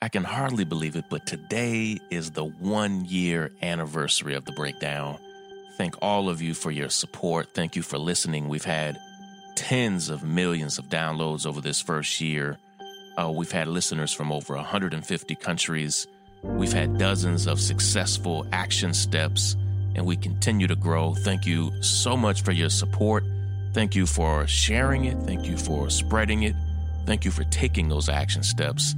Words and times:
I 0.00 0.08
can 0.08 0.22
hardly 0.22 0.64
believe 0.64 0.94
it, 0.94 1.06
but 1.10 1.26
today 1.26 1.98
is 2.08 2.30
the 2.30 2.44
one 2.44 3.04
year 3.04 3.50
anniversary 3.62 4.36
of 4.36 4.44
the 4.44 4.52
breakdown. 4.52 5.18
Thank 5.76 5.96
all 6.00 6.28
of 6.28 6.40
you 6.40 6.54
for 6.54 6.70
your 6.70 6.88
support. 6.88 7.48
Thank 7.52 7.74
you 7.74 7.82
for 7.82 7.98
listening. 7.98 8.48
We've 8.48 8.64
had 8.64 8.96
tens 9.56 10.08
of 10.08 10.22
millions 10.22 10.78
of 10.78 10.88
downloads 10.88 11.46
over 11.46 11.60
this 11.60 11.82
first 11.82 12.20
year. 12.20 12.58
Uh, 13.16 13.32
we've 13.32 13.50
had 13.50 13.66
listeners 13.66 14.12
from 14.12 14.30
over 14.30 14.54
150 14.54 15.34
countries. 15.34 16.06
We've 16.44 16.72
had 16.72 16.96
dozens 16.96 17.48
of 17.48 17.60
successful 17.60 18.46
action 18.52 18.94
steps, 18.94 19.56
and 19.96 20.06
we 20.06 20.16
continue 20.16 20.68
to 20.68 20.76
grow. 20.76 21.14
Thank 21.14 21.44
you 21.44 21.72
so 21.82 22.16
much 22.16 22.42
for 22.42 22.52
your 22.52 22.70
support. 22.70 23.24
Thank 23.72 23.96
you 23.96 24.06
for 24.06 24.46
sharing 24.46 25.06
it. 25.06 25.18
Thank 25.24 25.46
you 25.46 25.56
for 25.56 25.90
spreading 25.90 26.44
it. 26.44 26.54
Thank 27.04 27.24
you 27.24 27.32
for 27.32 27.42
taking 27.44 27.88
those 27.88 28.08
action 28.08 28.44
steps. 28.44 28.94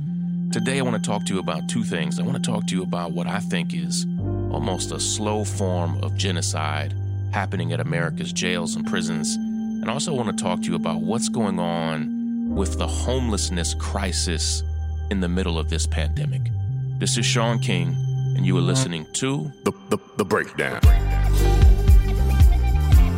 Today, 0.53 0.81
I 0.81 0.83
want 0.83 1.01
to 1.01 1.09
talk 1.09 1.25
to 1.27 1.35
you 1.35 1.39
about 1.39 1.69
two 1.69 1.85
things. 1.85 2.19
I 2.19 2.25
want 2.25 2.35
to 2.35 2.51
talk 2.51 2.67
to 2.67 2.75
you 2.75 2.83
about 2.83 3.13
what 3.13 3.29
I 3.29 3.39
think 3.39 3.73
is 3.73 4.05
almost 4.51 4.91
a 4.91 4.99
slow 4.99 5.45
form 5.45 6.03
of 6.03 6.17
genocide 6.17 6.93
happening 7.33 7.73
at 7.73 7.79
America's 7.79 8.33
jails 8.33 8.75
and 8.75 8.85
prisons. 8.85 9.37
And 9.37 9.89
I 9.89 9.93
also 9.93 10.13
want 10.13 10.37
to 10.37 10.43
talk 10.43 10.61
to 10.63 10.67
you 10.67 10.75
about 10.75 11.03
what's 11.03 11.29
going 11.29 11.61
on 11.61 12.53
with 12.53 12.79
the 12.79 12.87
homelessness 12.89 13.75
crisis 13.75 14.65
in 15.13 15.21
the 15.21 15.29
middle 15.29 15.57
of 15.57 15.71
this 15.71 15.87
pandemic. 15.87 16.51
This 16.99 17.17
is 17.17 17.25
Shaun 17.25 17.61
King, 17.61 17.95
and 18.37 18.45
you 18.45 18.59
are 18.59 18.61
listening 18.61 19.07
to 19.13 19.53
The, 19.63 19.71
the, 19.89 19.99
the 20.17 20.25
breakdown. 20.25 20.81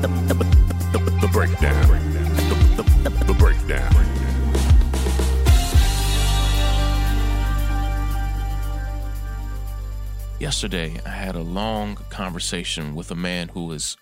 The, 0.03 0.09
the, 0.29 0.35
the, 0.93 1.19
the 1.23 1.29
breakdown. 1.33 1.89
The, 1.89 2.83
the, 2.83 3.09
the, 3.09 3.25
the 3.25 3.35
breakdown. 3.35 4.22
Yesterday, 10.43 10.99
I 11.07 11.11
had 11.11 11.37
a 11.37 11.41
long 11.41 11.95
conversation 12.11 12.97
with 12.97 13.13
a 13.13 13.15
man 13.15 13.47
who 13.47 13.71
is 13.71 13.97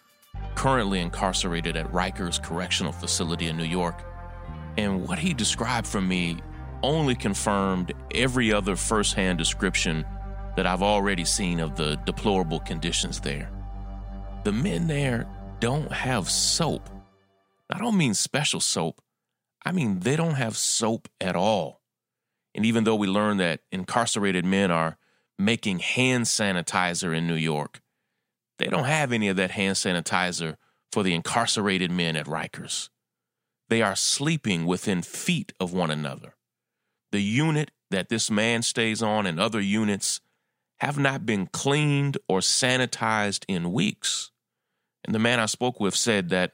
currently 0.55 0.99
incarcerated 0.99 1.77
at 1.77 1.93
Rikers 1.93 2.43
Correctional 2.43 2.93
Facility 2.93 3.49
in 3.49 3.59
New 3.59 3.65
York. 3.65 4.03
And 4.79 5.07
what 5.07 5.19
he 5.19 5.35
described 5.35 5.87
for 5.87 6.01
me 6.01 6.39
only 6.83 7.15
confirmed 7.15 7.93
every 8.15 8.55
other 8.55 8.75
firsthand 8.75 9.37
description 9.37 10.07
that 10.57 10.67
I've 10.67 10.83
already 10.83 11.27
seen 11.27 11.61
of 11.61 11.77
the 11.77 11.97
deplorable 12.07 12.61
conditions 12.61 13.21
there. 13.21 13.51
The 14.45 14.53
men 14.53 14.87
there 14.87 15.27
don't 15.59 15.93
have 15.93 16.31
soap. 16.31 16.89
I 17.69 17.77
don't 17.77 17.99
mean 17.99 18.15
special 18.15 18.61
soap, 18.61 19.03
I 19.63 19.73
mean 19.73 20.01
they 20.01 20.17
don't 20.17 20.37
have 20.37 20.57
soap 20.57 21.07
at 21.21 21.37
all. 21.37 21.83
And 22.55 22.65
even 22.65 22.85
though 22.85 22.97
we 22.97 23.09
learn 23.09 23.37
that 23.37 23.61
incarcerated 23.71 24.47
men 24.47 24.71
are 24.71 24.97
making 25.41 25.79
hand 25.81 26.25
sanitizer 26.25 27.17
in 27.17 27.27
New 27.27 27.35
York. 27.35 27.81
They 28.59 28.67
don't 28.67 28.85
have 28.85 29.13
any 29.13 29.29
of 29.29 29.37
that 29.37 29.53
hand 29.53 29.77
sanitizer 29.77 30.57
for 30.93 31.03
the 31.03 31.15
incarcerated 31.15 31.91
men 31.91 32.17
at 32.17 32.27
Rikers. 32.27 32.91
They 33.69 33.83
are 33.83 33.97
sleeping 33.97 34.67
within 34.67 35.03
feet 35.03 35.53
of 35.59 35.73
one 35.73 35.91
another. 35.91 36.35
The 37.13 37.23
unit 37.23 37.71
that 37.91 38.09
this 38.09 38.31
man 38.31 38.63
stays 38.63 39.03
on 39.03 39.27
and 39.27 39.41
other 39.41 39.61
units 39.61 40.21
have 40.79 40.99
not 40.99 41.27
been 41.27 41.47
cleaned 41.47 42.19
or 42.29 42.41
sanitized 42.41 43.45
in 43.49 43.73
weeks. 43.73 44.31
And 45.05 45.15
the 45.15 45.19
man 45.19 45.41
I 45.41 45.47
spoke 45.47 45.81
with 45.81 45.95
said 45.95 46.29
that 46.31 46.53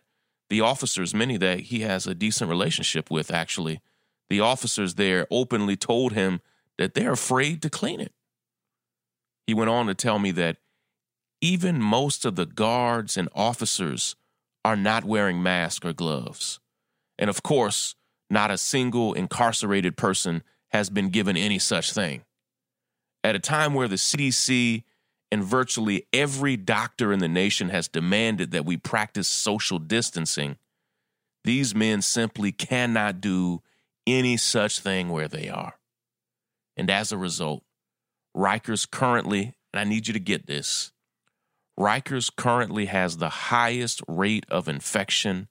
the 0.48 0.60
officers, 0.60 1.14
many 1.14 1.36
that 1.38 1.60
he 1.60 1.80
has 1.80 2.06
a 2.06 2.14
decent 2.14 2.48
relationship 2.48 3.10
with, 3.10 3.32
actually, 3.32 3.80
the 4.28 4.40
officers 4.40 4.94
there 4.94 5.26
openly 5.30 5.76
told 5.76 6.12
him 6.12 6.40
that 6.78 6.94
they're 6.94 7.12
afraid 7.12 7.62
to 7.62 7.70
clean 7.70 8.00
it. 8.00 8.12
He 9.46 9.54
went 9.54 9.70
on 9.70 9.86
to 9.86 9.94
tell 9.94 10.18
me 10.18 10.30
that 10.32 10.58
even 11.40 11.80
most 11.80 12.24
of 12.24 12.36
the 12.36 12.46
guards 12.46 13.16
and 13.16 13.28
officers 13.34 14.16
are 14.64 14.76
not 14.76 15.04
wearing 15.04 15.42
masks 15.42 15.86
or 15.86 15.92
gloves. 15.92 16.58
And 17.18 17.30
of 17.30 17.42
course, 17.42 17.94
not 18.28 18.50
a 18.50 18.58
single 18.58 19.12
incarcerated 19.12 19.96
person 19.96 20.42
has 20.70 20.90
been 20.90 21.10
given 21.10 21.36
any 21.36 21.58
such 21.58 21.92
thing. 21.92 22.24
At 23.22 23.36
a 23.36 23.40
time 23.40 23.74
where 23.74 23.88
the 23.88 23.96
CDC 23.96 24.82
and 25.30 25.44
virtually 25.44 26.06
every 26.12 26.56
doctor 26.56 27.12
in 27.12 27.18
the 27.18 27.28
nation 27.28 27.68
has 27.68 27.88
demanded 27.88 28.50
that 28.50 28.64
we 28.64 28.76
practice 28.76 29.28
social 29.28 29.78
distancing, 29.78 30.56
these 31.44 31.74
men 31.74 32.02
simply 32.02 32.50
cannot 32.50 33.20
do 33.20 33.62
any 34.06 34.36
such 34.36 34.80
thing 34.80 35.10
where 35.10 35.28
they 35.28 35.48
are. 35.48 35.78
And 36.76 36.90
as 36.90 37.12
a 37.12 37.16
result, 37.16 37.62
Rikers 38.36 38.88
currently, 38.90 39.54
and 39.72 39.80
I 39.80 39.84
need 39.84 40.06
you 40.06 40.12
to 40.12 40.20
get 40.20 40.46
this, 40.46 40.92
Rikers 41.78 42.30
currently 42.34 42.86
has 42.86 43.16
the 43.16 43.28
highest 43.28 44.02
rate 44.06 44.44
of 44.50 44.68
infection 44.68 45.48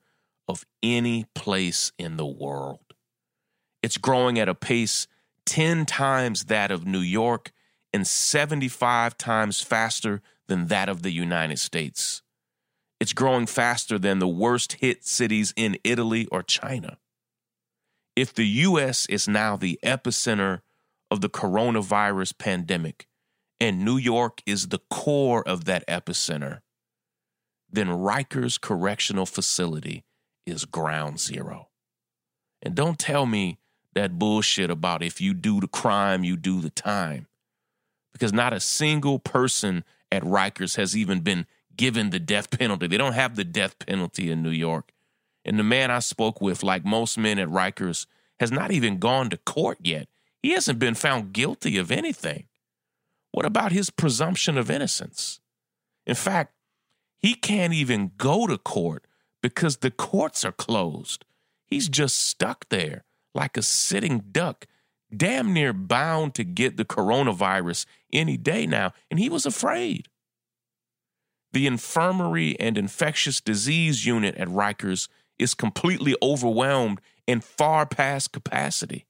of 0.47 0.65
any 0.83 1.25
place 1.33 1.91
in 1.97 2.17
the 2.17 2.25
world. 2.25 2.93
It's 3.81 3.97
growing 3.97 4.39
at 4.39 4.49
a 4.49 4.55
pace 4.55 5.07
10 5.45 5.85
times 5.85 6.45
that 6.45 6.71
of 6.71 6.85
New 6.85 6.99
York 6.99 7.51
and 7.93 8.05
75 8.05 9.17
times 9.17 9.61
faster 9.61 10.21
than 10.47 10.67
that 10.67 10.89
of 10.89 11.01
the 11.01 11.11
United 11.11 11.59
States. 11.59 12.21
It's 12.99 13.13
growing 13.13 13.45
faster 13.45 13.99
than 13.99 14.19
the 14.19 14.27
worst 14.27 14.73
hit 14.73 15.05
cities 15.05 15.53
in 15.55 15.77
Italy 15.83 16.27
or 16.31 16.43
China. 16.43 16.97
If 18.15 18.33
the 18.33 18.45
US 18.45 19.05
is 19.07 19.27
now 19.27 19.57
the 19.57 19.79
epicenter 19.83 20.61
of 21.11 21.21
the 21.21 21.29
coronavirus 21.29 22.37
pandemic, 22.37 23.07
and 23.59 23.85
New 23.85 23.97
York 23.97 24.41
is 24.45 24.67
the 24.67 24.81
core 24.89 25.47
of 25.47 25.65
that 25.65 25.87
epicenter, 25.87 26.61
then 27.71 27.87
Rikers 27.87 28.59
Correctional 28.59 29.25
Facility 29.25 30.03
is 30.45 30.65
ground 30.65 31.19
zero. 31.19 31.69
And 32.61 32.75
don't 32.75 32.99
tell 32.99 33.25
me 33.25 33.59
that 33.93 34.19
bullshit 34.19 34.69
about 34.69 35.03
if 35.03 35.21
you 35.21 35.33
do 35.33 35.59
the 35.59 35.67
crime, 35.67 36.23
you 36.23 36.35
do 36.35 36.61
the 36.61 36.69
time. 36.69 37.27
Because 38.13 38.33
not 38.33 38.53
a 38.53 38.59
single 38.59 39.19
person 39.19 39.83
at 40.11 40.23
Rikers 40.23 40.75
has 40.75 40.95
even 40.95 41.21
been 41.21 41.45
given 41.75 42.09
the 42.09 42.19
death 42.19 42.49
penalty. 42.49 42.87
They 42.87 42.97
don't 42.97 43.13
have 43.13 43.35
the 43.35 43.43
death 43.43 43.77
penalty 43.79 44.31
in 44.31 44.41
New 44.41 44.51
York. 44.51 44.91
And 45.43 45.59
the 45.59 45.63
man 45.63 45.91
I 45.91 45.99
spoke 45.99 46.41
with, 46.41 46.63
like 46.63 46.85
most 46.85 47.17
men 47.17 47.37
at 47.39 47.49
Rikers, 47.49 48.05
has 48.39 48.51
not 48.51 48.71
even 48.71 48.97
gone 48.97 49.29
to 49.29 49.37
court 49.37 49.77
yet. 49.81 50.07
He 50.45 50.51
hasn't 50.51 50.77
been 50.77 50.93
found 50.93 51.33
guilty 51.33 51.75
of 51.79 51.89
anything. 51.89 52.45
What 53.31 53.47
about 53.47 53.71
his 53.71 53.89
presumption 53.89 54.59
of 54.59 54.69
innocence? 54.69 55.39
In 56.05 56.13
fact, 56.13 56.53
he 57.17 57.33
can't 57.33 57.73
even 57.73 58.11
go 58.15 58.45
to 58.45 58.59
court 58.59 59.07
because 59.41 59.77
the 59.77 59.89
courts 59.89 60.45
are 60.45 60.51
closed. 60.51 61.25
He's 61.65 61.89
just 61.89 62.17
stuck 62.17 62.69
there 62.69 63.05
like 63.33 63.57
a 63.57 63.63
sitting 63.63 64.21
duck, 64.31 64.67
damn 65.11 65.51
near 65.51 65.73
bound 65.73 66.35
to 66.35 66.43
get 66.43 66.77
the 66.77 66.85
coronavirus 66.85 67.87
any 68.13 68.37
day 68.37 68.67
now, 68.67 68.93
and 69.09 69.19
he 69.19 69.29
was 69.29 69.47
afraid. 69.47 70.09
The 71.53 71.65
infirmary 71.65 72.55
and 72.59 72.77
infectious 72.77 73.41
disease 73.41 74.05
unit 74.05 74.35
at 74.35 74.49
Rikers 74.49 75.07
is 75.39 75.55
completely 75.55 76.15
overwhelmed 76.21 77.01
and 77.27 77.43
far 77.43 77.87
past 77.87 78.31
capacity 78.31 79.07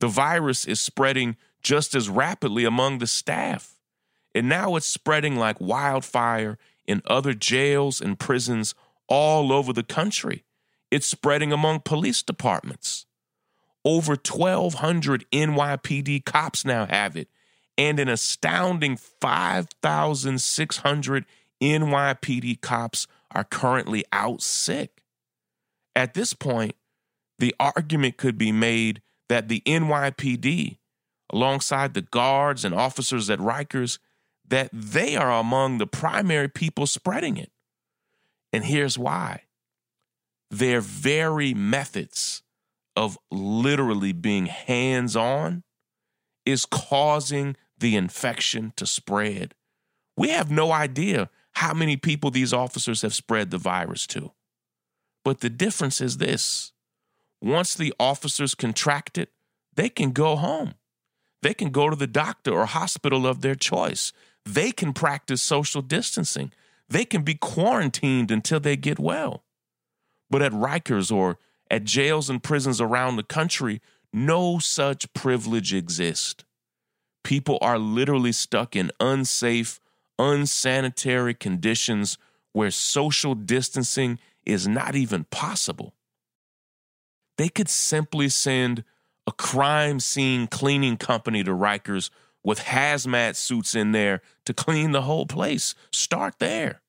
the 0.00 0.08
virus 0.08 0.66
is 0.66 0.80
spreading 0.80 1.36
just 1.62 1.94
as 1.94 2.08
rapidly 2.08 2.64
among 2.64 2.98
the 2.98 3.06
staff. 3.06 3.76
And 4.34 4.48
now 4.48 4.74
it's 4.76 4.86
spreading 4.86 5.36
like 5.36 5.60
wildfire 5.60 6.56
in 6.86 7.02
other 7.06 7.34
jails 7.34 8.00
and 8.00 8.18
prisons 8.18 8.74
all 9.08 9.52
over 9.52 9.72
the 9.72 9.82
country. 9.82 10.44
It's 10.90 11.06
spreading 11.06 11.52
among 11.52 11.80
police 11.80 12.22
departments. 12.22 13.06
Over 13.84 14.12
1,200 14.12 15.26
NYPD 15.32 16.24
cops 16.24 16.64
now 16.64 16.86
have 16.86 17.16
it, 17.16 17.28
and 17.78 18.00
an 18.00 18.08
astounding 18.08 18.96
5,600 18.96 21.26
NYPD 21.62 22.60
cops 22.60 23.06
are 23.30 23.44
currently 23.44 24.04
out 24.12 24.42
sick. 24.42 25.04
At 25.94 26.14
this 26.14 26.34
point, 26.34 26.74
the 27.38 27.54
argument 27.58 28.16
could 28.16 28.36
be 28.36 28.50
made 28.52 29.00
that 29.30 29.46
the 29.46 29.62
NYPD, 29.64 30.78
alongside 31.32 31.94
the 31.94 32.02
guards 32.02 32.64
and 32.64 32.74
officers 32.74 33.30
at 33.30 33.38
Rikers, 33.38 34.00
that 34.48 34.70
they 34.72 35.14
are 35.14 35.30
among 35.30 35.78
the 35.78 35.86
primary 35.86 36.48
people 36.48 36.84
spreading 36.84 37.36
it. 37.36 37.52
And 38.52 38.64
here's 38.64 38.98
why 38.98 39.44
their 40.50 40.80
very 40.80 41.54
methods 41.54 42.42
of 42.96 43.16
literally 43.30 44.10
being 44.10 44.46
hands 44.46 45.14
on 45.14 45.62
is 46.44 46.66
causing 46.66 47.56
the 47.78 47.94
infection 47.94 48.72
to 48.74 48.84
spread. 48.84 49.54
We 50.16 50.30
have 50.30 50.50
no 50.50 50.72
idea 50.72 51.30
how 51.52 51.72
many 51.72 51.96
people 51.96 52.32
these 52.32 52.52
officers 52.52 53.02
have 53.02 53.14
spread 53.14 53.52
the 53.52 53.58
virus 53.58 54.08
to. 54.08 54.32
But 55.24 55.38
the 55.38 55.50
difference 55.50 56.00
is 56.00 56.16
this 56.16 56.72
once 57.40 57.74
the 57.74 57.94
officers 57.98 58.54
contract 58.54 59.18
it, 59.18 59.30
they 59.74 59.88
can 59.88 60.12
go 60.12 60.36
home. 60.36 60.74
They 61.42 61.54
can 61.54 61.70
go 61.70 61.88
to 61.88 61.96
the 61.96 62.06
doctor 62.06 62.52
or 62.52 62.66
hospital 62.66 63.26
of 63.26 63.40
their 63.40 63.54
choice. 63.54 64.12
They 64.44 64.72
can 64.72 64.92
practice 64.92 65.42
social 65.42 65.82
distancing. 65.82 66.52
They 66.88 67.04
can 67.04 67.22
be 67.22 67.34
quarantined 67.34 68.30
until 68.30 68.60
they 68.60 68.76
get 68.76 68.98
well. 68.98 69.44
But 70.28 70.42
at 70.42 70.52
Rikers 70.52 71.10
or 71.10 71.38
at 71.70 71.84
jails 71.84 72.28
and 72.28 72.42
prisons 72.42 72.80
around 72.80 73.16
the 73.16 73.22
country, 73.22 73.80
no 74.12 74.58
such 74.58 75.12
privilege 75.14 75.72
exists. 75.72 76.44
People 77.22 77.58
are 77.60 77.78
literally 77.78 78.32
stuck 78.32 78.74
in 78.74 78.90
unsafe, 78.98 79.80
unsanitary 80.18 81.34
conditions 81.34 82.18
where 82.52 82.70
social 82.70 83.34
distancing 83.34 84.18
is 84.44 84.66
not 84.66 84.94
even 84.94 85.24
possible. 85.24 85.94
They 87.40 87.48
could 87.48 87.70
simply 87.70 88.28
send 88.28 88.84
a 89.26 89.32
crime 89.32 89.98
scene 89.98 90.46
cleaning 90.46 90.98
company 90.98 91.42
to 91.42 91.52
Rikers 91.52 92.10
with 92.44 92.58
hazmat 92.58 93.34
suits 93.34 93.74
in 93.74 93.92
there 93.92 94.20
to 94.44 94.52
clean 94.52 94.92
the 94.92 95.00
whole 95.00 95.24
place. 95.24 95.74
Start 95.90 96.34
there. 96.38 96.82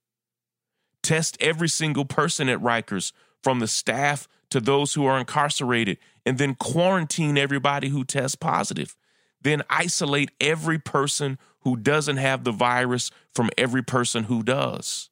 Test 1.01 1.37
every 1.39 1.69
single 1.69 2.03
person 2.03 2.49
at 2.49 2.59
Rikers, 2.59 3.13
from 3.41 3.59
the 3.59 3.67
staff 3.67 4.27
to 4.49 4.59
those 4.59 4.93
who 4.93 5.05
are 5.05 5.17
incarcerated, 5.17 5.97
and 6.25 6.37
then 6.37 6.55
quarantine 6.55 7.37
everybody 7.37 7.87
who 7.87 8.03
tests 8.03 8.35
positive. 8.35 8.97
Then 9.41 9.63
isolate 9.69 10.31
every 10.41 10.79
person 10.79 11.39
who 11.61 11.77
doesn't 11.77 12.17
have 12.17 12.43
the 12.43 12.51
virus 12.51 13.09
from 13.33 13.51
every 13.57 13.83
person 13.83 14.25
who 14.25 14.43
does. 14.43 15.11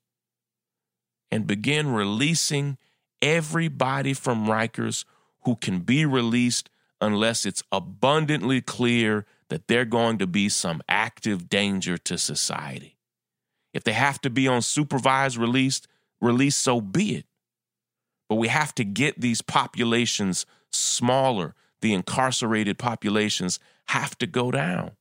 And 1.32 1.48
begin 1.48 1.94
releasing 1.94 2.78
everybody 3.22 4.14
from 4.14 4.46
Rikers 4.46 5.06
who 5.50 5.56
can 5.56 5.80
be 5.80 6.06
released 6.06 6.69
unless 7.01 7.44
it's 7.44 7.63
abundantly 7.72 8.62
clear 8.62 9.25
that 9.50 9.68
they're 9.68 9.84
going 9.84 10.19
to 10.19 10.28
be 10.28 10.48
some 10.48 10.80
active 10.88 11.50
danger 11.50 11.98
to 11.98 12.19
society. 12.19 13.00
If 13.74 13.84
they 13.84 13.94
have 13.94 14.22
to 14.22 14.30
be 14.30 14.48
on 14.48 14.62
supervised 14.62 15.38
release, 15.38 15.81
release 16.22 16.56
so 16.56 16.80
be 16.80 17.16
it. 17.16 17.25
But 18.28 18.36
we 18.36 18.50
have 18.50 18.75
to 18.75 18.84
get 18.84 19.19
these 19.19 19.42
populations 19.42 20.46
smaller. 20.72 21.56
The 21.81 21.95
incarcerated 21.95 22.78
populations 22.78 23.57
have 23.88 24.16
to 24.19 24.28
go 24.28 24.52
down. 24.52 24.92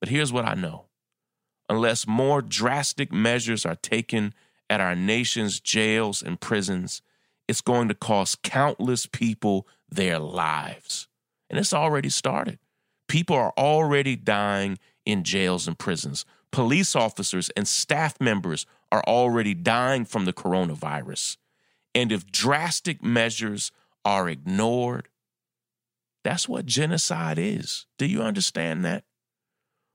But 0.00 0.08
here's 0.08 0.32
what 0.32 0.46
I 0.46 0.54
know 0.54 0.86
unless 1.68 2.08
more 2.08 2.42
drastic 2.42 3.12
measures 3.12 3.64
are 3.64 3.76
taken 3.76 4.34
at 4.68 4.80
our 4.80 4.96
nation's 4.96 5.60
jails 5.60 6.24
and 6.24 6.40
prisons, 6.40 7.02
it's 7.48 7.62
going 7.62 7.88
to 7.88 7.94
cost 7.94 8.42
countless 8.42 9.06
people 9.06 9.66
their 9.88 10.18
lives. 10.18 11.08
And 11.50 11.58
it's 11.58 11.72
already 11.72 12.10
started. 12.10 12.58
People 13.08 13.34
are 13.36 13.54
already 13.56 14.14
dying 14.14 14.78
in 15.06 15.24
jails 15.24 15.66
and 15.66 15.78
prisons. 15.78 16.26
Police 16.52 16.94
officers 16.94 17.50
and 17.56 17.66
staff 17.66 18.20
members 18.20 18.66
are 18.92 19.02
already 19.06 19.54
dying 19.54 20.04
from 20.04 20.26
the 20.26 20.32
coronavirus. 20.32 21.38
And 21.94 22.12
if 22.12 22.30
drastic 22.30 23.02
measures 23.02 23.72
are 24.04 24.28
ignored, 24.28 25.08
that's 26.22 26.48
what 26.48 26.66
genocide 26.66 27.38
is. 27.38 27.86
Do 27.98 28.06
you 28.06 28.22
understand 28.22 28.84
that? 28.84 29.04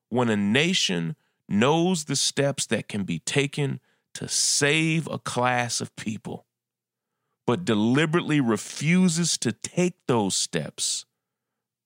When 0.10 0.30
a 0.30 0.38
nation 0.38 1.16
knows 1.48 2.06
the 2.06 2.16
steps 2.16 2.66
that 2.68 2.88
can 2.88 3.04
be 3.04 3.20
taken 3.20 3.80
to 4.16 4.28
save 4.28 5.08
a 5.08 5.20
class 5.20 5.82
of 5.82 5.96
people, 5.96 6.46
but 7.46 7.66
deliberately 7.66 8.40
refuses 8.40 9.38
to 9.40 9.52
take 9.52 9.96
those 10.08 10.36
steps, 10.36 11.06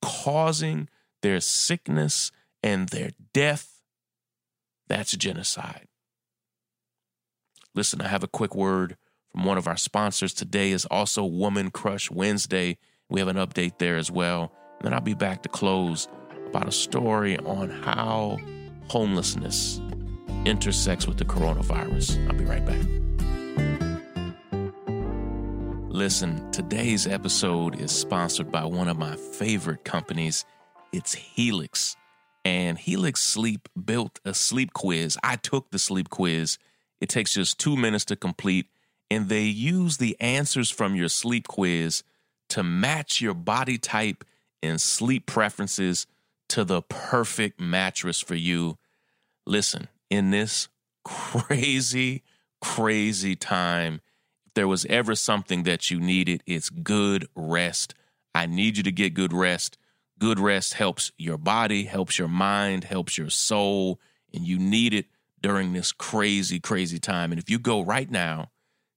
causing 0.01 0.89
their 1.21 1.39
sickness 1.39 2.31
and 2.61 2.89
their 2.89 3.11
death, 3.33 3.81
that's 4.87 5.11
genocide. 5.11 5.87
Listen, 7.73 8.01
I 8.01 8.07
have 8.07 8.23
a 8.23 8.27
quick 8.27 8.55
word 8.55 8.97
from 9.31 9.45
one 9.45 9.57
of 9.57 9.67
our 9.67 9.77
sponsors. 9.77 10.33
Today 10.33 10.71
is 10.71 10.85
also 10.85 11.23
Woman 11.23 11.69
Crush 11.69 12.09
Wednesday. 12.09 12.77
We 13.09 13.19
have 13.19 13.27
an 13.27 13.37
update 13.37 13.77
there 13.77 13.97
as 13.97 14.09
well. 14.09 14.51
And 14.79 14.85
then 14.85 14.93
I'll 14.93 15.01
be 15.01 15.13
back 15.13 15.43
to 15.43 15.49
close 15.49 16.07
about 16.47 16.67
a 16.67 16.71
story 16.71 17.37
on 17.39 17.69
how 17.69 18.37
homelessness 18.87 19.81
intersects 20.45 21.07
with 21.07 21.17
the 21.17 21.25
coronavirus. 21.25 22.27
I'll 22.27 22.37
be 22.37 22.45
right 22.45 22.65
back. 22.65 23.16
Listen, 25.97 26.51
today's 26.51 27.07
episode 27.07 27.81
is 27.81 27.91
sponsored 27.91 28.51
by 28.51 28.63
one 28.63 28.87
of 28.87 28.99
my 28.99 29.15
favorite 29.15 29.83
companies. 29.83 30.45
It's 30.93 31.15
Helix. 31.15 31.95
And 32.45 32.77
Helix 32.77 33.19
Sleep 33.19 33.67
built 33.83 34.19
a 34.23 34.35
sleep 34.35 34.73
quiz. 34.73 35.17
I 35.23 35.37
took 35.37 35.71
the 35.71 35.79
sleep 35.79 36.11
quiz. 36.11 36.59
It 37.01 37.09
takes 37.09 37.33
just 37.33 37.59
two 37.59 37.75
minutes 37.75 38.05
to 38.05 38.15
complete, 38.15 38.67
and 39.09 39.27
they 39.27 39.45
use 39.45 39.97
the 39.97 40.15
answers 40.19 40.69
from 40.69 40.95
your 40.95 41.09
sleep 41.09 41.47
quiz 41.47 42.03
to 42.49 42.61
match 42.61 43.19
your 43.19 43.33
body 43.33 43.79
type 43.79 44.23
and 44.61 44.79
sleep 44.79 45.25
preferences 45.25 46.05
to 46.49 46.63
the 46.63 46.83
perfect 46.83 47.59
mattress 47.59 48.21
for 48.21 48.35
you. 48.35 48.77
Listen, 49.47 49.87
in 50.11 50.29
this 50.29 50.67
crazy, 51.03 52.21
crazy 52.61 53.35
time, 53.35 53.99
there 54.57 54.67
was 54.67 54.85
ever 54.87 55.13
something 55.13 55.61
that 55.63 55.91
you 55.91 55.99
needed, 55.99 56.41
it's 56.47 56.71
good 56.71 57.27
rest. 57.35 57.93
I 58.33 58.47
need 58.47 58.77
you 58.77 58.83
to 58.83 58.91
get 58.91 59.13
good 59.13 59.31
rest. 59.31 59.77
Good 60.17 60.39
rest 60.39 60.73
helps 60.73 61.11
your 61.15 61.37
body, 61.37 61.83
helps 61.83 62.17
your 62.17 62.27
mind, 62.27 62.83
helps 62.83 63.19
your 63.19 63.29
soul, 63.29 63.99
and 64.33 64.47
you 64.47 64.57
need 64.57 64.95
it 64.95 65.05
during 65.43 65.73
this 65.73 65.91
crazy, 65.91 66.59
crazy 66.59 66.97
time. 66.97 67.31
And 67.31 67.39
if 67.39 67.51
you 67.51 67.59
go 67.59 67.81
right 67.81 68.09
now 68.09 68.49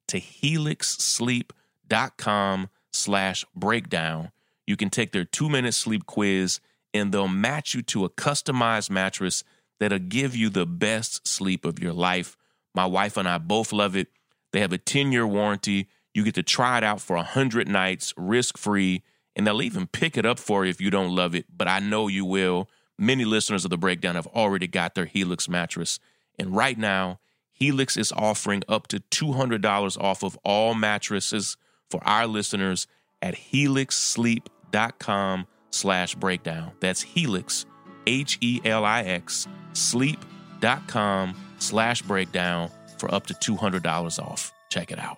to 0.09 0.19
helixsleep.com 0.19 2.71
slash 2.91 3.45
breakdown, 3.55 4.33
you 4.67 4.79
can 4.79 4.89
take 4.89 5.13
their 5.13 5.27
two-minute 5.27 5.75
sleep 5.75 6.07
quiz 6.07 6.61
and 6.95 7.13
they'll 7.13 7.29
match 7.29 7.75
you 7.75 7.83
to 7.83 8.07
a 8.07 8.11
customized 8.11 8.89
mattress 8.89 9.45
that'll 9.79 9.99
give 9.99 10.35
you 10.35 10.49
the 10.49 10.65
best 10.65 11.29
sleep 11.29 11.67
of 11.67 11.79
your 11.79 11.93
life. 11.93 12.39
My 12.75 12.87
wife 12.87 13.19
and 13.19 13.29
I 13.29 13.37
both 13.37 13.75
love 13.75 13.95
it. 13.95 14.09
They 14.53 14.61
have 14.61 14.73
a 14.73 14.79
10 14.79 15.13
year 15.13 15.27
warranty. 15.27 15.89
You 16.15 16.25
get 16.25 16.35
to 16.35 16.43
try 16.43 16.79
it 16.79 16.85
out 16.85 17.01
for 17.01 17.17
100 17.17 17.69
nights, 17.69 18.13
risk 18.17 18.59
free, 18.59 19.03
and 19.37 19.47
they'll 19.47 19.63
even 19.63 19.87
pick 19.87 20.17
it 20.17 20.27
up 20.27 20.39
for 20.39 20.65
you 20.65 20.71
if 20.71 20.81
you 20.81 20.91
don't 20.91 21.15
love 21.15 21.35
it. 21.35 21.47
But 21.57 21.69
I 21.69 21.79
know 21.79 22.09
you 22.09 22.25
will. 22.25 22.69
Many 22.99 23.25
listeners 23.25 23.65
of 23.65 23.71
the 23.71 23.79
breakdown 23.79 24.17
have 24.17 24.27
already 24.29 24.67
got 24.67 24.95
their 24.95 25.07
Helix 25.07 25.49
mattress. 25.49 25.99
And 26.39 26.55
right 26.55 26.77
now, 26.77 27.21
Helix 27.53 27.97
is 27.97 28.13
offering 28.13 28.63
up 28.69 28.89
to 28.89 29.01
$200 29.01 30.01
off 30.01 30.23
of 30.23 30.39
all 30.45 30.75
mattresses 30.75 31.57
for 31.89 32.03
our 32.05 32.27
listeners 32.27 32.87
at 33.23 33.35
helixsleep.com 33.35 35.47
slash 35.71 36.15
breakdown. 36.15 36.73
That's 36.81 37.03
Helix, 37.03 37.67
H 38.07 38.39
E 38.41 38.61
L 38.65 38.85
I 38.85 39.03
X, 39.03 39.49
sleep.com 39.73 41.35
slash 41.59 42.03
breakdown 42.03 42.71
for 43.01 43.13
up 43.15 43.27
to 43.27 43.35
$200 43.35 44.23
off. 44.23 44.53
Check 44.69 44.93
it 44.93 44.99
out. 44.99 45.17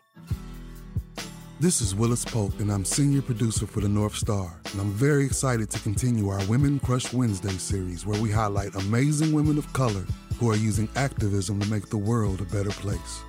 This 1.61 1.81
is 1.81 1.95
Willis 1.95 2.25
Polk, 2.25 2.59
and 2.59 2.73
I'm 2.73 2.85
senior 2.85 3.23
producer 3.23 3.67
for 3.67 3.81
the 3.81 3.89
North 3.89 4.17
Star. 4.17 4.61
And 4.73 4.81
I'm 4.81 4.91
very 4.91 5.25
excited 5.25 5.71
to 5.71 5.79
continue 5.81 6.29
our 6.29 6.45
Women 6.47 6.81
Crush 6.81 7.13
Wednesday 7.13 7.57
series, 7.59 8.05
where 8.05 8.21
we 8.21 8.31
highlight 8.33 8.75
amazing 8.75 9.33
women 9.33 9.59
of 9.59 9.73
color 9.73 10.05
who 10.41 10.51
are 10.51 10.57
using 10.57 10.89
activism 10.97 11.61
to 11.61 11.71
make 11.71 11.89
the 11.89 11.97
world 11.99 12.41
a 12.41 12.45
better 12.47 12.71
place. 12.71 13.23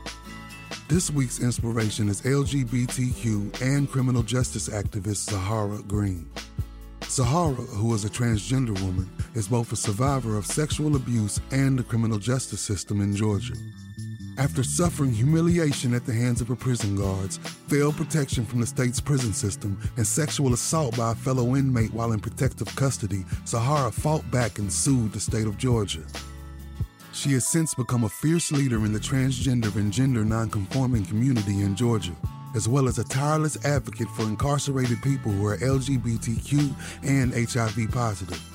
This 0.87 1.11
week's 1.11 1.41
inspiration 1.41 2.09
is 2.09 2.23
LGBTQ 2.23 3.61
and 3.61 3.87
criminal 3.87 4.23
justice 4.23 4.67
activist 4.67 5.29
Zahara 5.29 5.83
Green. 5.83 6.27
Zahara, 7.03 7.53
who 7.53 7.93
is 7.93 8.03
a 8.03 8.09
transgender 8.09 8.79
woman, 8.81 9.07
is 9.35 9.47
both 9.47 9.71
a 9.71 9.75
survivor 9.75 10.37
of 10.37 10.47
sexual 10.47 10.95
abuse 10.95 11.39
and 11.51 11.77
the 11.77 11.83
criminal 11.83 12.17
justice 12.17 12.61
system 12.61 13.01
in 13.01 13.15
Georgia. 13.15 13.53
After 14.37 14.63
suffering 14.63 15.11
humiliation 15.11 15.93
at 15.93 16.07
the 16.07 16.13
hands 16.13 16.41
of 16.41 16.47
her 16.47 16.55
prison 16.55 16.95
guards, 16.95 17.37
failed 17.67 17.95
protection 17.95 18.45
from 18.45 18.61
the 18.61 18.65
state's 18.65 18.99
prison 18.99 19.31
system, 19.31 19.79
and 19.95 20.07
sexual 20.07 20.53
assault 20.53 20.97
by 20.97 21.11
a 21.11 21.15
fellow 21.15 21.55
inmate 21.55 21.93
while 21.93 22.13
in 22.13 22.19
protective 22.19 22.75
custody, 22.75 23.25
Zahara 23.45 23.91
fought 23.91 24.29
back 24.31 24.57
and 24.57 24.73
sued 24.73 25.13
the 25.13 25.19
state 25.19 25.45
of 25.45 25.59
Georgia. 25.59 26.01
She 27.13 27.33
has 27.33 27.47
since 27.47 27.75
become 27.75 28.05
a 28.05 28.09
fierce 28.09 28.51
leader 28.51 28.77
in 28.85 28.91
the 28.91 28.99
transgender 28.99 29.75
and 29.75 29.93
gender 29.93 30.25
nonconforming 30.25 31.05
community 31.05 31.61
in 31.61 31.75
Georgia, 31.75 32.15
as 32.55 32.67
well 32.67 32.87
as 32.87 32.97
a 32.97 33.03
tireless 33.03 33.63
advocate 33.65 34.09
for 34.09 34.23
incarcerated 34.23 34.99
people 35.03 35.31
who 35.31 35.45
are 35.45 35.57
LGBTQ 35.57 36.73
and 37.03 37.35
HIV 37.35 37.91
positive. 37.91 38.52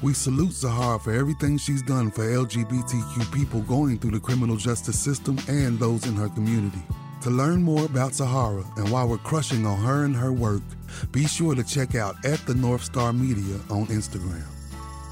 We 0.00 0.14
salute 0.14 0.52
Zahara 0.52 1.00
for 1.00 1.12
everything 1.12 1.58
she's 1.58 1.82
done 1.82 2.12
for 2.12 2.22
LGBTQ 2.22 3.34
people 3.34 3.62
going 3.62 3.98
through 3.98 4.12
the 4.12 4.20
criminal 4.20 4.56
justice 4.56 4.96
system 4.96 5.36
and 5.48 5.76
those 5.76 6.06
in 6.06 6.14
her 6.14 6.28
community. 6.28 6.82
To 7.22 7.30
learn 7.30 7.64
more 7.64 7.84
about 7.84 8.14
Zahara 8.14 8.64
and 8.76 8.88
why 8.92 9.02
we're 9.02 9.18
crushing 9.18 9.66
on 9.66 9.76
her 9.78 10.04
and 10.04 10.14
her 10.14 10.32
work, 10.32 10.62
be 11.10 11.26
sure 11.26 11.56
to 11.56 11.64
check 11.64 11.96
out 11.96 12.14
at 12.24 12.38
the 12.46 12.54
North 12.54 12.84
Star 12.84 13.12
Media 13.12 13.56
on 13.70 13.86
Instagram. 13.86 14.44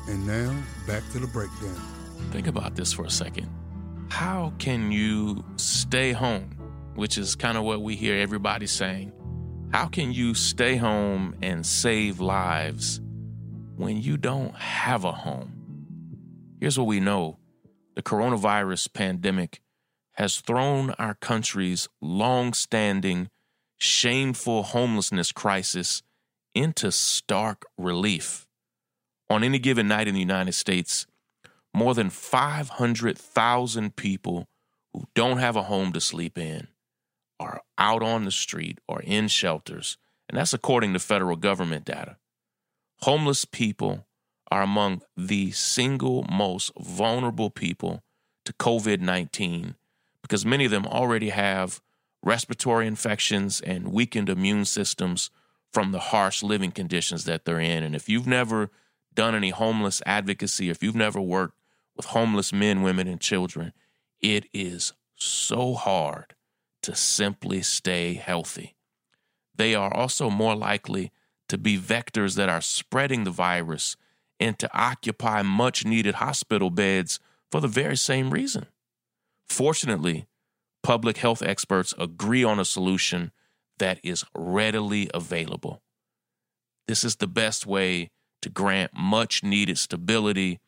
And 0.06 0.24
now, 0.24 0.56
back 0.86 1.02
to 1.10 1.18
the 1.18 1.26
breakdown. 1.26 1.82
Think 2.30 2.46
about 2.46 2.76
this 2.76 2.92
for 2.92 3.04
a 3.04 3.10
second. 3.10 3.48
How 4.08 4.52
can 4.60 4.92
you 4.92 5.44
stay 5.56 6.12
home, 6.12 6.50
which 6.94 7.18
is 7.18 7.34
kind 7.34 7.58
of 7.58 7.64
what 7.64 7.82
we 7.82 7.96
hear 7.96 8.16
everybody 8.16 8.68
saying? 8.68 9.10
How 9.72 9.86
can 9.86 10.12
you 10.12 10.34
stay 10.34 10.76
home 10.76 11.34
and 11.42 11.66
save 11.66 12.20
lives 12.20 13.00
when 13.76 14.00
you 14.00 14.16
don't 14.16 14.54
have 14.56 15.04
a 15.04 15.12
home? 15.12 15.66
Here's 16.60 16.78
what 16.78 16.86
we 16.86 17.00
know 17.00 17.38
the 17.94 18.02
coronavirus 18.02 18.92
pandemic 18.92 19.60
has 20.14 20.40
thrown 20.40 20.90
our 20.92 21.14
country's 21.14 21.88
long 22.00 22.54
standing, 22.54 23.28
shameful 23.76 24.62
homelessness 24.62 25.32
crisis 25.32 26.02
into 26.54 26.90
stark 26.90 27.64
relief. 27.76 28.46
On 29.28 29.44
any 29.44 29.58
given 29.58 29.88
night 29.88 30.08
in 30.08 30.14
the 30.14 30.20
United 30.20 30.52
States, 30.52 31.06
more 31.74 31.94
than 31.94 32.08
500,000 32.08 33.96
people 33.96 34.48
who 34.94 35.04
don't 35.14 35.38
have 35.38 35.56
a 35.56 35.64
home 35.64 35.92
to 35.92 36.00
sleep 36.00 36.38
in 36.38 36.68
are 37.38 37.60
out 37.76 38.02
on 38.02 38.24
the 38.24 38.30
street 38.30 38.78
or 38.88 39.02
in 39.02 39.28
shelters, 39.28 39.98
and 40.28 40.38
that's 40.38 40.54
according 40.54 40.94
to 40.94 40.98
federal 40.98 41.36
government 41.36 41.84
data. 41.84 42.16
Homeless 43.06 43.44
people 43.44 44.04
are 44.50 44.62
among 44.62 45.00
the 45.16 45.52
single 45.52 46.24
most 46.24 46.72
vulnerable 46.76 47.50
people 47.50 48.02
to 48.44 48.52
COVID 48.52 48.98
19 48.98 49.76
because 50.22 50.44
many 50.44 50.64
of 50.64 50.72
them 50.72 50.88
already 50.88 51.28
have 51.28 51.80
respiratory 52.24 52.84
infections 52.84 53.60
and 53.60 53.92
weakened 53.92 54.28
immune 54.28 54.64
systems 54.64 55.30
from 55.72 55.92
the 55.92 56.00
harsh 56.00 56.42
living 56.42 56.72
conditions 56.72 57.26
that 57.26 57.44
they're 57.44 57.60
in. 57.60 57.84
And 57.84 57.94
if 57.94 58.08
you've 58.08 58.26
never 58.26 58.70
done 59.14 59.36
any 59.36 59.50
homeless 59.50 60.02
advocacy, 60.04 60.68
if 60.68 60.82
you've 60.82 60.96
never 60.96 61.20
worked 61.20 61.56
with 61.96 62.06
homeless 62.06 62.52
men, 62.52 62.82
women, 62.82 63.06
and 63.06 63.20
children, 63.20 63.72
it 64.20 64.46
is 64.52 64.94
so 65.14 65.74
hard 65.74 66.34
to 66.82 66.96
simply 66.96 67.62
stay 67.62 68.14
healthy. 68.14 68.74
They 69.54 69.76
are 69.76 69.94
also 69.94 70.28
more 70.28 70.56
likely 70.56 71.12
to 71.48 71.58
be 71.58 71.78
vectors 71.78 72.36
that 72.36 72.48
are 72.48 72.60
spreading 72.60 73.24
the 73.24 73.30
virus 73.30 73.96
and 74.38 74.58
to 74.58 74.70
occupy 74.78 75.42
much 75.42 75.84
needed 75.84 76.16
hospital 76.16 76.70
beds 76.70 77.20
for 77.50 77.60
the 77.60 77.68
very 77.68 77.96
same 77.96 78.30
reason. 78.30 78.66
Fortunately, 79.48 80.26
public 80.82 81.18
health 81.18 81.42
experts 81.42 81.94
agree 81.98 82.44
on 82.44 82.58
a 82.58 82.64
solution 82.64 83.32
that 83.78 84.00
is 84.02 84.24
readily 84.34 85.10
available. 85.14 85.82
This 86.88 87.04
is 87.04 87.16
the 87.16 87.26
best 87.26 87.66
way 87.66 88.10
to 88.42 88.48
grant 88.48 88.92
much 88.94 89.42
needed 89.42 89.78
stability 89.78 90.60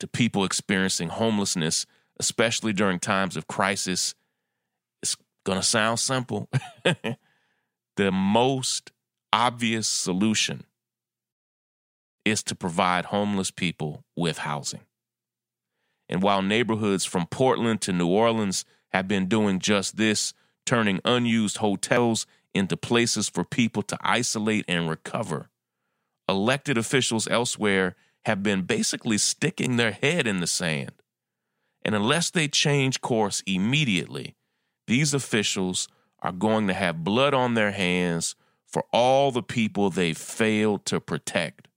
to 0.00 0.06
people 0.06 0.44
experiencing 0.44 1.08
homelessness, 1.08 1.86
especially 2.18 2.72
during 2.72 2.98
times 2.98 3.36
of 3.36 3.46
crisis. 3.46 4.14
It's 5.02 5.16
going 5.44 5.58
to 5.58 5.66
sound 5.66 5.98
simple. 5.98 6.48
the 7.96 8.12
most 8.12 8.92
obvious 9.32 9.88
solution 9.88 10.64
is 12.24 12.42
to 12.44 12.54
provide 12.54 13.06
homeless 13.06 13.50
people 13.50 14.04
with 14.16 14.38
housing. 14.38 14.80
And 16.08 16.22
while 16.22 16.42
neighborhoods 16.42 17.04
from 17.04 17.26
Portland 17.26 17.80
to 17.82 17.92
New 17.92 18.08
Orleans 18.08 18.64
have 18.92 19.08
been 19.08 19.26
doing 19.26 19.58
just 19.58 19.96
this, 19.96 20.32
turning 20.64 21.00
unused 21.04 21.58
hotels 21.58 22.26
into 22.54 22.76
places 22.76 23.28
for 23.28 23.44
people 23.44 23.82
to 23.82 23.98
isolate 24.00 24.64
and 24.68 24.88
recover, 24.88 25.50
elected 26.28 26.78
officials 26.78 27.28
elsewhere 27.28 27.96
have 28.24 28.42
been 28.42 28.62
basically 28.62 29.18
sticking 29.18 29.76
their 29.76 29.92
head 29.92 30.26
in 30.26 30.40
the 30.40 30.46
sand. 30.46 30.92
And 31.84 31.94
unless 31.94 32.30
they 32.30 32.48
change 32.48 33.00
course 33.00 33.42
immediately, 33.46 34.34
these 34.86 35.14
officials 35.14 35.88
are 36.20 36.32
going 36.32 36.66
to 36.66 36.74
have 36.74 37.04
blood 37.04 37.32
on 37.32 37.54
their 37.54 37.70
hands 37.70 38.34
for 38.68 38.84
all 38.92 39.32
the 39.32 39.42
people 39.42 39.90
they 39.90 40.12
failed 40.12 40.84
to 40.86 41.00
protect. 41.00 41.68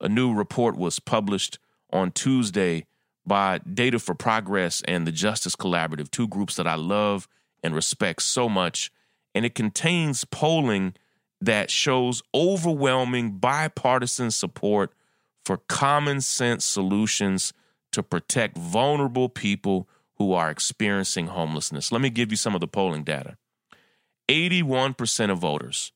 A 0.00 0.08
new 0.08 0.34
report 0.34 0.76
was 0.76 0.98
published 0.98 1.58
on 1.92 2.12
Tuesday 2.12 2.86
by 3.26 3.58
Data 3.58 3.98
for 3.98 4.14
Progress 4.14 4.82
and 4.86 5.06
the 5.06 5.12
Justice 5.12 5.56
Collaborative, 5.56 6.10
two 6.10 6.28
groups 6.28 6.56
that 6.56 6.66
I 6.66 6.74
love 6.74 7.28
and 7.62 7.74
respect 7.74 8.22
so 8.22 8.48
much. 8.48 8.90
And 9.34 9.44
it 9.44 9.54
contains 9.54 10.24
polling 10.24 10.94
that 11.40 11.70
shows 11.70 12.22
overwhelming 12.34 13.38
bipartisan 13.38 14.30
support 14.30 14.92
for 15.44 15.56
common 15.56 16.20
sense 16.20 16.64
solutions 16.64 17.52
to 17.92 18.02
protect 18.02 18.56
vulnerable 18.56 19.28
people 19.28 19.88
who 20.16 20.32
are 20.32 20.50
experiencing 20.50 21.28
homelessness. 21.28 21.90
Let 21.90 22.00
me 22.00 22.10
give 22.10 22.30
you 22.30 22.36
some 22.36 22.54
of 22.54 22.60
the 22.60 22.68
polling 22.68 23.04
data 23.04 23.36
81% 24.28 25.30
of 25.30 25.38
voters, 25.38 25.92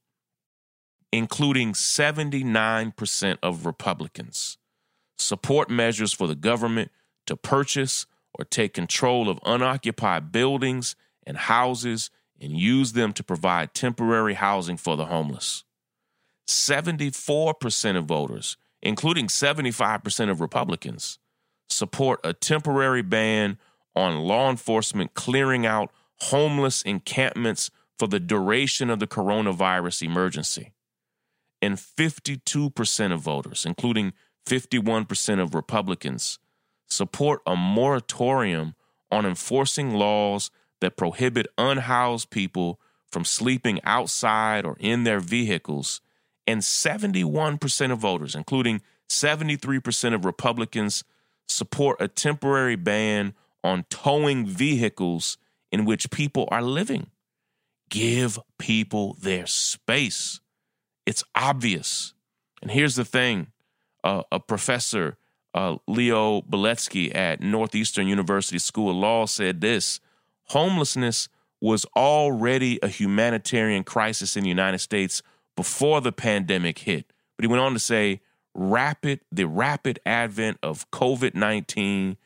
including 1.12 1.72
79% 1.72 3.38
of 3.42 3.66
Republicans, 3.66 4.58
support 5.18 5.70
measures 5.70 6.12
for 6.12 6.26
the 6.26 6.34
government 6.34 6.90
to 7.26 7.36
purchase 7.36 8.06
or 8.34 8.44
take 8.44 8.74
control 8.74 9.28
of 9.28 9.38
unoccupied 9.44 10.30
buildings 10.30 10.94
and 11.26 11.36
houses 11.36 12.10
and 12.40 12.52
use 12.52 12.92
them 12.92 13.12
to 13.14 13.24
provide 13.24 13.74
temporary 13.74 14.34
housing 14.34 14.76
for 14.76 14.96
the 14.96 15.06
homeless. 15.06 15.64
74% 16.46 17.96
of 17.96 18.04
voters, 18.04 18.56
including 18.82 19.26
75% 19.26 20.30
of 20.30 20.40
Republicans, 20.40 21.18
support 21.68 22.20
a 22.22 22.32
temporary 22.32 23.02
ban 23.02 23.58
on 23.94 24.18
law 24.18 24.50
enforcement 24.50 25.14
clearing 25.14 25.66
out 25.66 25.90
homeless 26.20 26.82
encampments 26.82 27.70
for 27.98 28.06
the 28.06 28.20
duration 28.20 28.90
of 28.90 28.98
the 28.98 29.06
coronavirus 29.06 30.02
emergency. 30.02 30.72
And 31.62 31.76
52% 31.76 33.12
of 33.12 33.20
voters, 33.20 33.64
including 33.64 34.12
51% 34.46 35.40
of 35.40 35.54
Republicans, 35.54 36.38
support 36.86 37.40
a 37.46 37.56
moratorium 37.56 38.74
on 39.10 39.26
enforcing 39.26 39.94
laws 39.94 40.50
that 40.80 40.96
prohibit 40.96 41.46
unhoused 41.58 42.30
people 42.30 42.80
from 43.10 43.24
sleeping 43.24 43.80
outside 43.84 44.64
or 44.64 44.76
in 44.78 45.04
their 45.04 45.20
vehicles, 45.20 46.00
and 46.46 46.60
71% 46.60 47.90
of 47.92 47.98
voters, 47.98 48.34
including 48.34 48.82
73% 49.08 50.14
of 50.14 50.24
Republicans, 50.24 51.04
support 51.48 51.96
a 52.00 52.08
temporary 52.08 52.76
ban 52.76 53.34
on 53.64 53.84
towing 53.88 54.46
vehicles 54.46 55.38
in 55.72 55.84
which 55.84 56.10
people 56.10 56.48
are 56.50 56.62
living. 56.62 57.10
Give 57.88 58.38
people 58.58 59.16
their 59.20 59.46
space. 59.46 60.40
It's 61.06 61.24
obvious. 61.34 62.12
And 62.60 62.70
here's 62.70 62.96
the 62.96 63.04
thing 63.04 63.48
uh, 64.04 64.22
a 64.30 64.40
professor, 64.40 65.16
uh, 65.54 65.76
Leo 65.86 66.42
Beletsky 66.42 67.14
at 67.14 67.40
Northeastern 67.40 68.06
University 68.08 68.58
School 68.58 68.90
of 68.90 68.96
Law, 68.96 69.26
said 69.26 69.60
this 69.60 70.00
homelessness 70.48 71.28
was 71.60 71.86
already 71.96 72.78
a 72.82 72.88
humanitarian 72.88 73.82
crisis 73.82 74.36
in 74.36 74.42
the 74.42 74.48
United 74.48 74.78
States 74.78 75.22
before 75.56 76.00
the 76.00 76.12
pandemic 76.12 76.80
hit. 76.80 77.12
But 77.36 77.44
he 77.44 77.48
went 77.48 77.62
on 77.62 77.72
to 77.72 77.78
say, 77.78 78.20
rapid 78.54 79.20
the 79.30 79.46
rapid 79.46 80.00
advent 80.06 80.58
of 80.62 80.90
COVID-19 80.90 82.16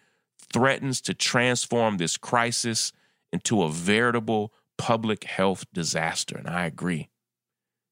threatens 0.53 1.01
to 1.03 1.15
transform 1.15 1.97
this 1.97 2.17
crisis 2.17 2.93
into 3.33 3.63
a 3.63 3.71
veritable 3.71 4.53
public 4.77 5.25
health 5.25 5.65
disaster, 5.73 6.37
and 6.37 6.49
I 6.49 6.67
agree. 6.67 7.09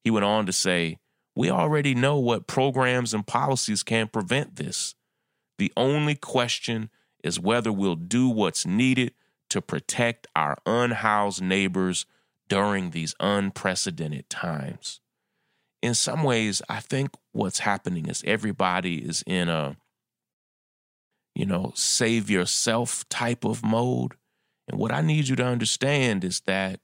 He 0.09 0.11
went 0.11 0.25
on 0.25 0.47
to 0.47 0.55
say, 0.55 0.97
we 1.37 1.51
already 1.51 1.95
know 1.95 2.19
what 2.19 2.47
programs 2.47 3.13
and 3.13 3.27
policies 3.27 3.83
can 3.83 4.09
prevent 4.09 4.57
this. 4.57 4.95
The 5.59 5.71
only 5.77 6.15
question 6.15 6.89
is 7.23 7.39
whether 7.39 7.71
we'll 7.71 7.95
do 7.95 8.27
what's 8.27 8.65
needed 8.65 9.13
to 9.51 9.61
protect 9.61 10.27
our 10.35 10.57
unhoused 10.65 11.43
neighbors 11.43 12.07
during 12.49 12.93
these 12.93 13.15
unprecedented 13.21 14.31
times. 14.31 15.03
In 15.83 15.93
some 15.93 16.23
ways, 16.23 16.63
I 16.71 16.81
think 16.81 17.11
what's 17.33 17.59
happening 17.59 18.07
is 18.07 18.25
everybody 18.27 19.07
is 19.07 19.23
in 19.27 19.51
a, 19.51 19.77
you 21.35 21.45
know, 21.45 21.73
save 21.75 22.31
yourself 22.31 23.07
type 23.11 23.45
of 23.45 23.63
mode. 23.63 24.15
And 24.69 24.81
what 24.81 24.91
I 24.91 25.03
need 25.03 25.29
you 25.29 25.37
to 25.37 25.45
understand 25.45 26.25
is 26.25 26.41
that 26.47 26.81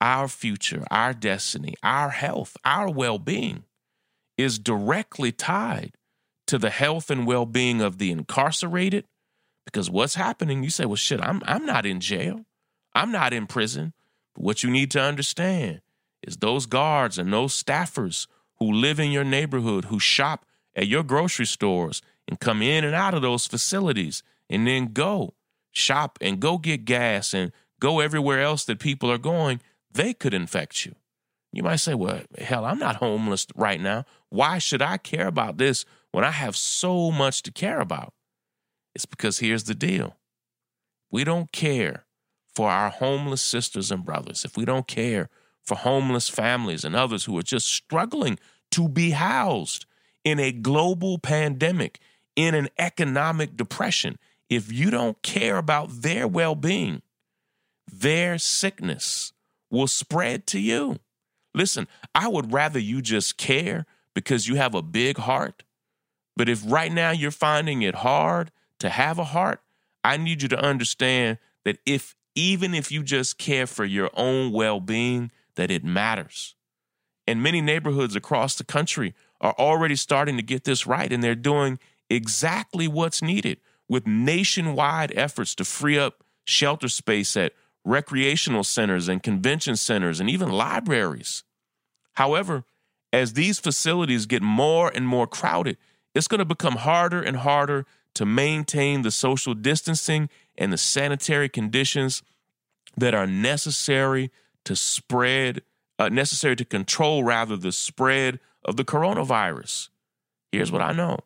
our 0.00 0.28
future, 0.28 0.84
our 0.90 1.12
destiny, 1.12 1.74
our 1.82 2.10
health, 2.10 2.56
our 2.64 2.90
well 2.90 3.18
being 3.18 3.64
is 4.36 4.58
directly 4.58 5.32
tied 5.32 5.92
to 6.46 6.58
the 6.58 6.70
health 6.70 7.10
and 7.10 7.26
well 7.26 7.46
being 7.46 7.80
of 7.80 7.98
the 7.98 8.10
incarcerated 8.10 9.04
because 9.68 9.90
what's 9.90 10.14
happening, 10.14 10.64
you 10.64 10.70
say, 10.70 10.86
well, 10.86 10.96
shit, 10.96 11.20
I'm, 11.20 11.42
I'm 11.44 11.66
not 11.66 11.84
in 11.84 12.00
jail. 12.00 12.46
I'm 12.94 13.12
not 13.12 13.34
in 13.34 13.46
prison. 13.46 13.92
But 14.34 14.42
what 14.42 14.62
you 14.62 14.70
need 14.70 14.90
to 14.92 15.00
understand 15.00 15.82
is 16.22 16.38
those 16.38 16.64
guards 16.64 17.18
and 17.18 17.30
those 17.30 17.62
staffers 17.62 18.26
who 18.58 18.72
live 18.72 18.98
in 18.98 19.10
your 19.10 19.24
neighborhood, 19.24 19.86
who 19.86 20.00
shop 20.00 20.46
at 20.74 20.86
your 20.86 21.02
grocery 21.02 21.44
stores 21.44 22.00
and 22.26 22.40
come 22.40 22.62
in 22.62 22.82
and 22.82 22.94
out 22.94 23.12
of 23.12 23.20
those 23.20 23.46
facilities 23.46 24.22
and 24.48 24.66
then 24.66 24.92
go 24.94 25.34
shop 25.70 26.18
and 26.22 26.40
go 26.40 26.56
get 26.56 26.86
gas 26.86 27.34
and 27.34 27.52
go 27.78 28.00
everywhere 28.00 28.40
else 28.40 28.64
that 28.64 28.78
people 28.78 29.10
are 29.10 29.18
going, 29.18 29.60
they 29.92 30.12
could 30.14 30.34
infect 30.34 30.84
you. 30.84 30.94
You 31.52 31.62
might 31.62 31.76
say, 31.76 31.94
well, 31.94 32.20
hell, 32.38 32.64
I'm 32.64 32.78
not 32.78 32.96
homeless 32.96 33.46
right 33.54 33.80
now. 33.80 34.04
Why 34.28 34.58
should 34.58 34.82
I 34.82 34.98
care 34.98 35.26
about 35.26 35.56
this 35.56 35.84
when 36.12 36.24
I 36.24 36.30
have 36.30 36.56
so 36.56 37.10
much 37.10 37.42
to 37.44 37.52
care 37.52 37.80
about? 37.80 38.12
It's 38.94 39.06
because 39.06 39.38
here's 39.38 39.64
the 39.64 39.74
deal 39.74 40.16
we 41.10 41.24
don't 41.24 41.50
care 41.52 42.04
for 42.54 42.68
our 42.68 42.90
homeless 42.90 43.40
sisters 43.40 43.90
and 43.90 44.04
brothers, 44.04 44.44
if 44.44 44.56
we 44.56 44.64
don't 44.64 44.86
care 44.86 45.28
for 45.64 45.76
homeless 45.76 46.28
families 46.28 46.84
and 46.84 46.96
others 46.96 47.24
who 47.24 47.38
are 47.38 47.42
just 47.42 47.72
struggling 47.72 48.38
to 48.72 48.88
be 48.88 49.10
housed 49.10 49.86
in 50.24 50.40
a 50.40 50.52
global 50.52 51.18
pandemic, 51.18 52.00
in 52.36 52.54
an 52.54 52.68
economic 52.78 53.56
depression, 53.56 54.18
if 54.50 54.72
you 54.72 54.90
don't 54.90 55.22
care 55.22 55.56
about 55.56 56.02
their 56.02 56.26
well 56.26 56.54
being, 56.54 57.02
their 57.90 58.38
sickness 58.38 59.32
will 59.70 59.86
spread 59.86 60.46
to 60.48 60.60
you. 60.60 60.98
Listen, 61.54 61.88
I 62.14 62.28
would 62.28 62.52
rather 62.52 62.78
you 62.78 63.02
just 63.02 63.36
care 63.36 63.86
because 64.14 64.48
you 64.48 64.56
have 64.56 64.74
a 64.74 64.82
big 64.82 65.18
heart. 65.18 65.64
But 66.36 66.48
if 66.48 66.62
right 66.64 66.92
now 66.92 67.10
you're 67.10 67.30
finding 67.30 67.82
it 67.82 67.96
hard 67.96 68.50
to 68.78 68.88
have 68.88 69.18
a 69.18 69.24
heart, 69.24 69.60
I 70.04 70.16
need 70.16 70.42
you 70.42 70.48
to 70.48 70.60
understand 70.60 71.38
that 71.64 71.78
if 71.84 72.14
even 72.34 72.74
if 72.74 72.92
you 72.92 73.02
just 73.02 73.38
care 73.38 73.66
for 73.66 73.84
your 73.84 74.10
own 74.14 74.52
well-being, 74.52 75.32
that 75.56 75.70
it 75.70 75.84
matters. 75.84 76.54
And 77.26 77.42
many 77.42 77.60
neighborhoods 77.60 78.14
across 78.14 78.54
the 78.54 78.64
country 78.64 79.14
are 79.40 79.54
already 79.58 79.96
starting 79.96 80.36
to 80.36 80.42
get 80.42 80.64
this 80.64 80.86
right 80.86 81.12
and 81.12 81.22
they're 81.22 81.34
doing 81.34 81.78
exactly 82.08 82.88
what's 82.88 83.20
needed 83.20 83.58
with 83.88 84.06
nationwide 84.06 85.12
efforts 85.16 85.54
to 85.56 85.64
free 85.64 85.98
up 85.98 86.22
shelter 86.44 86.88
space 86.88 87.36
at 87.36 87.52
recreational 87.88 88.62
centers 88.62 89.08
and 89.08 89.22
convention 89.22 89.74
centers 89.74 90.20
and 90.20 90.28
even 90.28 90.50
libraries. 90.50 91.42
However, 92.14 92.64
as 93.12 93.32
these 93.32 93.58
facilities 93.58 94.26
get 94.26 94.42
more 94.42 94.92
and 94.94 95.08
more 95.08 95.26
crowded, 95.26 95.78
it's 96.14 96.28
going 96.28 96.40
to 96.40 96.44
become 96.44 96.76
harder 96.76 97.22
and 97.22 97.38
harder 97.38 97.86
to 98.14 98.26
maintain 98.26 99.02
the 99.02 99.10
social 99.10 99.54
distancing 99.54 100.28
and 100.56 100.72
the 100.72 100.78
sanitary 100.78 101.48
conditions 101.48 102.22
that 102.96 103.14
are 103.14 103.26
necessary 103.26 104.30
to 104.64 104.76
spread, 104.76 105.62
uh, 105.98 106.08
necessary 106.08 106.56
to 106.56 106.64
control 106.64 107.24
rather 107.24 107.56
the 107.56 107.72
spread 107.72 108.40
of 108.64 108.76
the 108.76 108.84
coronavirus. 108.84 109.88
Here's 110.52 110.72
what 110.72 110.82
I 110.82 110.92
know, 110.92 111.20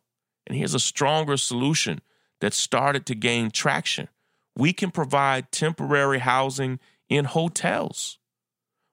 and 0.47 0.57
here's 0.57 0.75
a 0.75 0.81
stronger 0.81 1.37
solution 1.37 2.03
that 2.41 2.53
started 2.53 3.07
to 3.07 3.15
gain 3.15 3.51
traction. 3.51 4.09
We 4.57 4.73
can 4.73 4.91
provide 4.91 5.51
temporary 5.53 6.19
housing 6.19 6.79
in 7.09 7.25
hotels, 7.27 8.19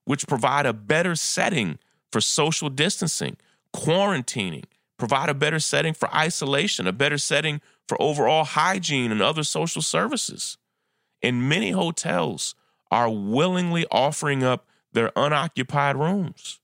which 0.05 0.27
provide 0.27 0.65
a 0.65 0.73
better 0.73 1.15
setting 1.15 1.79
for 2.11 2.21
social 2.21 2.69
distancing, 2.69 3.37
quarantining, 3.75 4.65
provide 4.97 5.29
a 5.29 5.33
better 5.33 5.59
setting 5.59 5.93
for 5.93 6.13
isolation, 6.13 6.87
a 6.87 6.93
better 6.93 7.17
setting 7.17 7.61
for 7.87 8.01
overall 8.01 8.43
hygiene 8.43 9.11
and 9.11 9.21
other 9.21 9.43
social 9.43 9.81
services. 9.81 10.57
And 11.21 11.49
many 11.49 11.71
hotels 11.71 12.55
are 12.91 13.09
willingly 13.09 13.85
offering 13.91 14.43
up 14.43 14.67
their 14.93 15.11
unoccupied 15.15 15.95
rooms. 15.95 16.59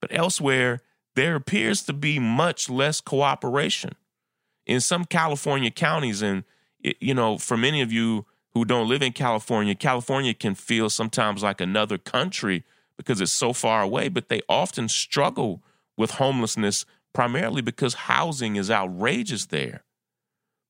But 0.00 0.14
elsewhere, 0.14 0.80
there 1.14 1.34
appears 1.34 1.82
to 1.84 1.92
be 1.92 2.18
much 2.18 2.68
less 2.68 3.00
cooperation. 3.00 3.92
In 4.66 4.80
some 4.80 5.04
California 5.04 5.70
counties, 5.70 6.22
and 6.22 6.44
you 7.00 7.14
know, 7.14 7.38
for 7.38 7.56
many 7.56 7.80
of 7.82 7.92
you 7.92 8.26
who 8.54 8.64
don't 8.64 8.88
live 8.88 9.02
in 9.02 9.12
California, 9.12 9.74
California 9.74 10.34
can 10.34 10.54
feel 10.54 10.88
sometimes 10.88 11.42
like 11.42 11.60
another 11.60 11.98
country 11.98 12.64
because 12.96 13.20
it's 13.20 13.32
so 13.32 13.52
far 13.52 13.82
away, 13.82 14.08
but 14.08 14.28
they 14.28 14.40
often 14.48 14.88
struggle 14.88 15.62
with 15.96 16.12
homelessness 16.12 16.86
primarily 17.12 17.62
because 17.62 17.94
housing 17.94 18.56
is 18.56 18.70
outrageous 18.70 19.46
there. 19.46 19.84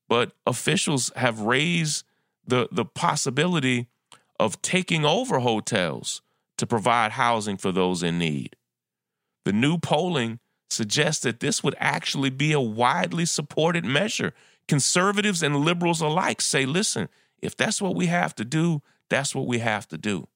But 0.09 0.31
officials 0.45 1.11
have 1.15 1.41
raised 1.41 2.05
the, 2.45 2.67
the 2.71 2.85
possibility 2.85 3.87
of 4.39 4.61
taking 4.61 5.05
over 5.05 5.39
hotels 5.39 6.21
to 6.57 6.65
provide 6.65 7.13
housing 7.13 7.57
for 7.57 7.71
those 7.71 8.03
in 8.03 8.17
need. 8.17 8.55
The 9.45 9.53
new 9.53 9.77
polling 9.77 10.39
suggests 10.69 11.23
that 11.23 11.39
this 11.39 11.63
would 11.63 11.75
actually 11.79 12.29
be 12.29 12.51
a 12.51 12.59
widely 12.59 13.25
supported 13.25 13.85
measure. 13.85 14.33
Conservatives 14.67 15.41
and 15.41 15.57
liberals 15.57 16.01
alike 16.01 16.41
say, 16.41 16.65
listen, 16.65 17.09
if 17.39 17.55
that's 17.55 17.81
what 17.81 17.95
we 17.95 18.07
have 18.07 18.35
to 18.35 18.45
do, 18.45 18.81
that's 19.09 19.33
what 19.33 19.47
we 19.47 19.59
have 19.59 19.87
to 19.87 19.97
do. 19.97 20.27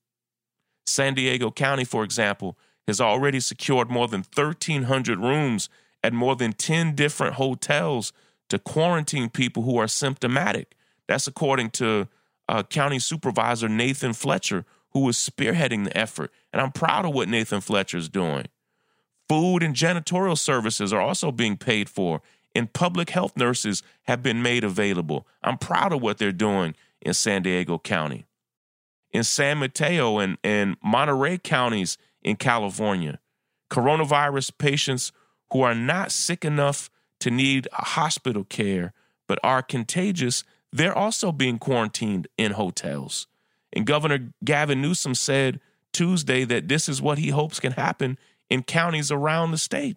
San 0.85 1.13
Diego 1.13 1.51
County, 1.51 1.83
for 1.83 2.03
example, 2.03 2.57
has 2.87 2.99
already 2.99 3.39
secured 3.39 3.89
more 3.89 4.07
than 4.07 4.23
1,300 4.33 5.19
rooms 5.19 5.69
at 6.03 6.13
more 6.13 6.35
than 6.35 6.53
10 6.53 6.95
different 6.95 7.35
hotels 7.35 8.11
to 8.49 8.59
quarantine 8.59 9.29
people 9.29 9.63
who 9.63 9.77
are 9.77 9.87
symptomatic. 9.87 10.75
That's 11.07 11.27
according 11.27 11.71
to 11.71 12.07
uh, 12.49 12.63
County 12.63 12.99
Supervisor 12.99 13.69
Nathan 13.69 14.13
Fletcher, 14.13 14.65
who 14.91 15.07
is 15.07 15.17
spearheading 15.17 15.85
the 15.85 15.97
effort. 15.97 16.31
And 16.51 16.61
I'm 16.61 16.71
proud 16.71 17.05
of 17.05 17.13
what 17.13 17.29
Nathan 17.29 17.61
Fletcher 17.61 17.97
is 17.97 18.09
doing. 18.09 18.47
Food 19.29 19.63
and 19.63 19.75
janitorial 19.75 20.37
services 20.37 20.91
are 20.91 20.99
also 20.99 21.31
being 21.31 21.55
paid 21.55 21.89
for, 21.89 22.21
and 22.53 22.73
public 22.73 23.11
health 23.11 23.37
nurses 23.37 23.83
have 24.03 24.21
been 24.21 24.41
made 24.41 24.63
available. 24.63 25.27
I'm 25.43 25.57
proud 25.57 25.93
of 25.93 26.01
what 26.01 26.17
they're 26.17 26.31
doing 26.31 26.75
in 27.01 27.13
San 27.13 27.41
Diego 27.41 27.79
County 27.79 28.25
in 29.11 29.23
San 29.23 29.57
Mateo 29.59 30.19
and, 30.19 30.37
and 30.43 30.77
Monterey 30.83 31.37
counties 31.37 31.97
in 32.21 32.35
California. 32.35 33.19
Coronavirus 33.69 34.57
patients 34.57 35.11
who 35.51 35.61
are 35.61 35.75
not 35.75 36.11
sick 36.11 36.45
enough 36.45 36.89
to 37.19 37.29
need 37.29 37.67
hospital 37.73 38.43
care 38.43 38.93
but 39.27 39.39
are 39.43 39.61
contagious, 39.61 40.43
they're 40.73 40.97
also 40.97 41.31
being 41.31 41.57
quarantined 41.57 42.27
in 42.37 42.53
hotels. 42.53 43.27
And 43.71 43.85
Governor 43.85 44.33
Gavin 44.43 44.81
Newsom 44.81 45.15
said 45.15 45.61
Tuesday 45.93 46.43
that 46.45 46.67
this 46.67 46.89
is 46.89 47.01
what 47.01 47.17
he 47.17 47.29
hopes 47.29 47.59
can 47.59 47.73
happen 47.73 48.17
in 48.49 48.63
counties 48.63 49.11
around 49.11 49.51
the 49.51 49.57
state. 49.57 49.95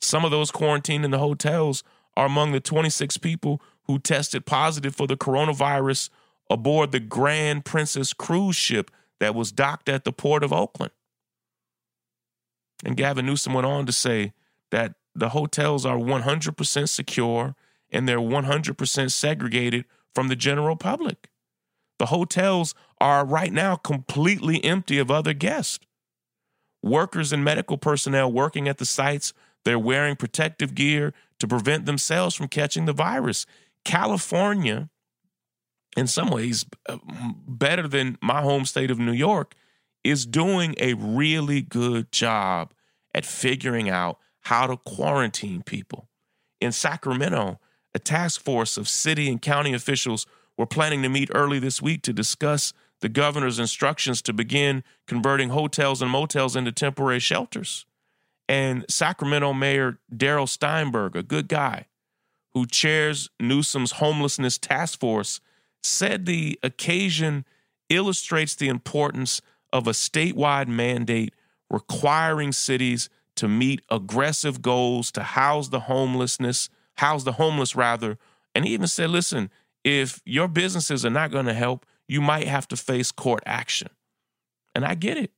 Some 0.00 0.24
of 0.24 0.30
those 0.30 0.50
quarantined 0.50 1.04
in 1.04 1.10
the 1.10 1.18
hotels 1.18 1.82
are 2.16 2.26
among 2.26 2.52
the 2.52 2.60
26 2.60 3.16
people 3.18 3.60
who 3.84 3.98
tested 3.98 4.46
positive 4.46 4.94
for 4.94 5.06
the 5.06 5.16
coronavirus 5.16 6.10
aboard 6.50 6.92
the 6.92 7.00
Grand 7.00 7.64
Princess 7.64 8.12
cruise 8.12 8.56
ship 8.56 8.90
that 9.20 9.34
was 9.34 9.52
docked 9.52 9.88
at 9.88 10.04
the 10.04 10.12
port 10.12 10.42
of 10.44 10.52
Oakland. 10.52 10.92
And 12.84 12.96
Gavin 12.96 13.26
Newsom 13.26 13.54
went 13.54 13.66
on 13.66 13.86
to 13.86 13.92
say 13.92 14.32
that 14.70 14.94
the 15.14 15.30
hotels 15.30 15.86
are 15.86 15.96
100% 15.96 16.88
secure 16.88 17.54
and 17.90 18.08
they're 18.08 18.18
100% 18.18 19.12
segregated 19.12 19.84
from 20.14 20.28
the 20.28 20.36
general 20.36 20.76
public. 20.76 21.30
The 21.98 22.06
hotels 22.06 22.74
are 23.00 23.24
right 23.24 23.52
now 23.52 23.76
completely 23.76 24.62
empty 24.62 24.98
of 24.98 25.10
other 25.10 25.32
guests. 25.32 25.78
Workers 26.82 27.32
and 27.32 27.42
medical 27.42 27.78
personnel 27.78 28.30
working 28.30 28.68
at 28.68 28.78
the 28.78 28.84
sites, 28.84 29.32
they're 29.66 29.78
wearing 29.78 30.16
protective 30.16 30.74
gear 30.74 31.12
to 31.38 31.46
prevent 31.46 31.84
themselves 31.84 32.34
from 32.34 32.48
catching 32.48 32.86
the 32.86 32.94
virus. 32.94 33.44
California 33.84 34.88
in 35.96 36.06
some 36.06 36.28
ways 36.28 36.64
uh, 36.88 36.98
better 37.48 37.88
than 37.88 38.18
my 38.20 38.42
home 38.42 38.64
state 38.64 38.90
of 38.90 38.98
New 38.98 39.12
York, 39.12 39.54
is 40.04 40.26
doing 40.26 40.74
a 40.78 40.94
really 40.94 41.62
good 41.62 42.12
job 42.12 42.72
at 43.14 43.24
figuring 43.24 43.88
out 43.88 44.18
how 44.42 44.66
to 44.66 44.76
quarantine 44.76 45.62
people. 45.62 46.08
In 46.60 46.70
Sacramento, 46.70 47.58
a 47.94 47.98
task 47.98 48.40
force 48.40 48.76
of 48.76 48.88
city 48.88 49.28
and 49.28 49.40
county 49.40 49.72
officials 49.72 50.26
were 50.56 50.66
planning 50.66 51.02
to 51.02 51.08
meet 51.08 51.30
early 51.34 51.58
this 51.58 51.82
week 51.82 52.02
to 52.02 52.12
discuss 52.12 52.72
the 53.00 53.08
governor's 53.08 53.58
instructions 53.58 54.22
to 54.22 54.32
begin 54.32 54.84
converting 55.06 55.48
hotels 55.48 56.00
and 56.00 56.10
motels 56.10 56.54
into 56.54 56.72
temporary 56.72 57.18
shelters. 57.18 57.84
And 58.48 58.84
Sacramento 58.88 59.52
Mayor 59.52 59.98
Darrell 60.14 60.46
Steinberg, 60.46 61.16
a 61.16 61.22
good 61.22 61.48
guy 61.48 61.86
who 62.54 62.66
chairs 62.66 63.28
Newsom's 63.40 63.92
homelessness 63.92 64.56
task 64.56 65.00
force, 65.00 65.40
said 65.82 66.26
the 66.26 66.58
occasion 66.62 67.44
illustrates 67.88 68.54
the 68.54 68.68
importance 68.68 69.42
of 69.72 69.86
a 69.86 69.92
statewide 69.92 70.68
mandate 70.68 71.34
requiring 71.70 72.52
cities 72.52 73.08
to 73.34 73.48
meet 73.48 73.82
aggressive 73.90 74.62
goals 74.62 75.10
to 75.12 75.22
house 75.22 75.68
the 75.68 75.80
homelessness, 75.80 76.68
house 76.94 77.24
the 77.24 77.32
homeless 77.32 77.76
rather, 77.76 78.18
and 78.54 78.64
he 78.64 78.72
even 78.72 78.86
said, 78.86 79.10
listen, 79.10 79.50
if 79.84 80.22
your 80.24 80.48
businesses 80.48 81.04
are 81.04 81.10
not 81.10 81.30
going 81.30 81.44
to 81.44 81.52
help, 81.52 81.84
you 82.08 82.22
might 82.22 82.48
have 82.48 82.66
to 82.68 82.76
face 82.76 83.12
court 83.12 83.42
action. 83.44 83.88
And 84.74 84.84
I 84.84 84.94
get 84.94 85.18
it. 85.18 85.32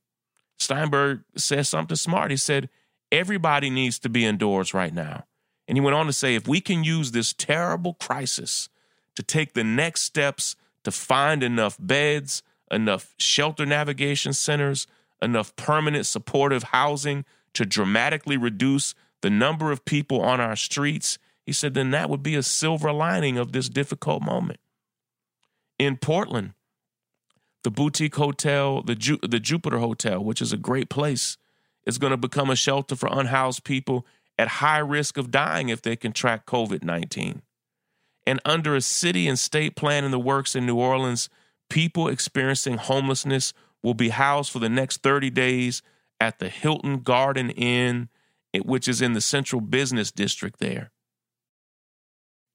Steinberg 0.58 1.24
said 1.36 1.66
something 1.66 1.96
smart. 1.96 2.30
He 2.30 2.36
said, 2.36 2.68
everybody 3.10 3.70
needs 3.70 3.98
to 4.00 4.08
be 4.08 4.24
indoors 4.24 4.74
right 4.74 4.92
now. 4.92 5.24
And 5.66 5.76
he 5.76 5.80
went 5.80 5.96
on 5.96 6.06
to 6.06 6.12
say 6.12 6.34
if 6.34 6.48
we 6.48 6.60
can 6.60 6.84
use 6.84 7.10
this 7.10 7.32
terrible 7.32 7.94
crisis 7.94 8.68
to 9.16 9.22
take 9.22 9.54
the 9.54 9.64
next 9.64 10.02
steps 10.02 10.56
to 10.84 10.90
find 10.90 11.42
enough 11.42 11.76
beds, 11.78 12.42
enough 12.70 13.14
shelter 13.18 13.66
navigation 13.66 14.32
centers, 14.32 14.86
enough 15.20 15.54
permanent 15.56 16.06
supportive 16.06 16.64
housing 16.64 17.24
to 17.54 17.66
dramatically 17.66 18.36
reduce 18.36 18.94
the 19.20 19.30
number 19.30 19.72
of 19.72 19.84
people 19.84 20.20
on 20.20 20.40
our 20.40 20.56
streets, 20.56 21.18
he 21.44 21.52
said, 21.52 21.74
then 21.74 21.90
that 21.90 22.08
would 22.08 22.22
be 22.22 22.34
a 22.34 22.42
silver 22.42 22.92
lining 22.92 23.36
of 23.36 23.52
this 23.52 23.68
difficult 23.68 24.22
moment. 24.22 24.60
In 25.78 25.96
Portland, 25.96 26.52
the 27.64 27.70
boutique 27.70 28.14
hotel, 28.14 28.82
the, 28.82 28.94
Ju- 28.94 29.18
the 29.22 29.40
Jupiter 29.40 29.78
Hotel, 29.78 30.22
which 30.22 30.40
is 30.40 30.52
a 30.52 30.56
great 30.56 30.88
place, 30.88 31.36
is 31.88 31.98
going 31.98 32.10
to 32.10 32.18
become 32.18 32.50
a 32.50 32.56
shelter 32.56 32.94
for 32.94 33.08
unhoused 33.10 33.64
people 33.64 34.06
at 34.38 34.46
high 34.46 34.78
risk 34.78 35.16
of 35.16 35.30
dying 35.30 35.70
if 35.70 35.82
they 35.82 35.96
contract 35.96 36.46
COVID 36.46 36.84
19. 36.84 37.42
And 38.26 38.40
under 38.44 38.76
a 38.76 38.82
city 38.82 39.26
and 39.26 39.38
state 39.38 39.74
plan 39.74 40.04
in 40.04 40.10
the 40.10 40.18
works 40.18 40.54
in 40.54 40.66
New 40.66 40.76
Orleans, 40.76 41.30
people 41.70 42.06
experiencing 42.06 42.76
homelessness 42.76 43.54
will 43.82 43.94
be 43.94 44.10
housed 44.10 44.52
for 44.52 44.58
the 44.58 44.68
next 44.68 45.02
30 45.02 45.30
days 45.30 45.82
at 46.20 46.38
the 46.38 46.50
Hilton 46.50 47.00
Garden 47.00 47.48
Inn, 47.50 48.10
which 48.64 48.86
is 48.86 49.00
in 49.00 49.14
the 49.14 49.20
central 49.22 49.62
business 49.62 50.12
district 50.12 50.60
there. 50.60 50.90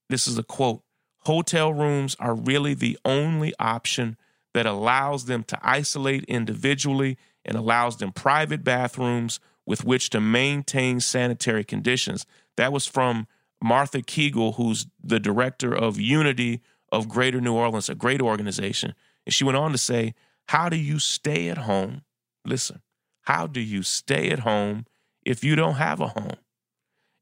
This 0.08 0.28
is 0.28 0.38
a 0.38 0.44
quote 0.44 0.82
Hotel 1.20 1.72
rooms 1.72 2.16
are 2.20 2.34
really 2.34 2.74
the 2.74 2.98
only 3.04 3.52
option 3.58 4.16
that 4.52 4.66
allows 4.66 5.24
them 5.24 5.42
to 5.42 5.58
isolate 5.62 6.22
individually 6.24 7.18
and 7.44 7.56
allows 7.56 7.98
them 7.98 8.12
private 8.12 8.64
bathrooms 8.64 9.40
with 9.66 9.84
which 9.84 10.10
to 10.10 10.20
maintain 10.20 11.00
sanitary 11.00 11.64
conditions. 11.64 12.26
That 12.56 12.72
was 12.72 12.86
from 12.86 13.26
Martha 13.62 14.02
Kegel, 14.02 14.52
who's 14.52 14.86
the 15.02 15.20
director 15.20 15.74
of 15.74 15.98
Unity 15.98 16.60
of 16.92 17.08
Greater 17.08 17.40
New 17.40 17.54
Orleans, 17.54 17.88
a 17.88 17.94
great 17.94 18.20
organization. 18.20 18.94
And 19.26 19.34
she 19.34 19.44
went 19.44 19.56
on 19.56 19.72
to 19.72 19.78
say, 19.78 20.14
How 20.48 20.68
do 20.68 20.76
you 20.76 20.98
stay 20.98 21.48
at 21.48 21.58
home? 21.58 22.02
Listen, 22.44 22.82
how 23.22 23.46
do 23.46 23.60
you 23.60 23.82
stay 23.82 24.30
at 24.30 24.40
home 24.40 24.86
if 25.24 25.42
you 25.42 25.56
don't 25.56 25.76
have 25.76 26.00
a 26.00 26.08
home? 26.08 26.36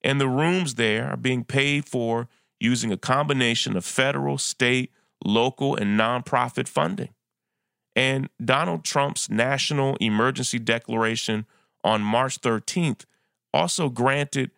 And 0.02 0.20
the 0.20 0.28
rooms 0.28 0.74
there 0.74 1.08
are 1.08 1.16
being 1.16 1.44
paid 1.44 1.88
for 1.88 2.28
using 2.58 2.92
a 2.92 2.96
combination 2.96 3.76
of 3.76 3.84
federal, 3.84 4.36
state, 4.36 4.90
local, 5.24 5.76
and 5.76 5.98
nonprofit 5.98 6.68
funding. 6.68 7.10
And 7.94 8.28
Donald 8.42 8.84
Trump's 8.84 9.28
national 9.28 9.96
emergency 9.96 10.58
declaration 10.58 11.46
on 11.84 12.02
March 12.02 12.40
13th 12.40 13.04
also 13.52 13.88
granted 13.88 14.50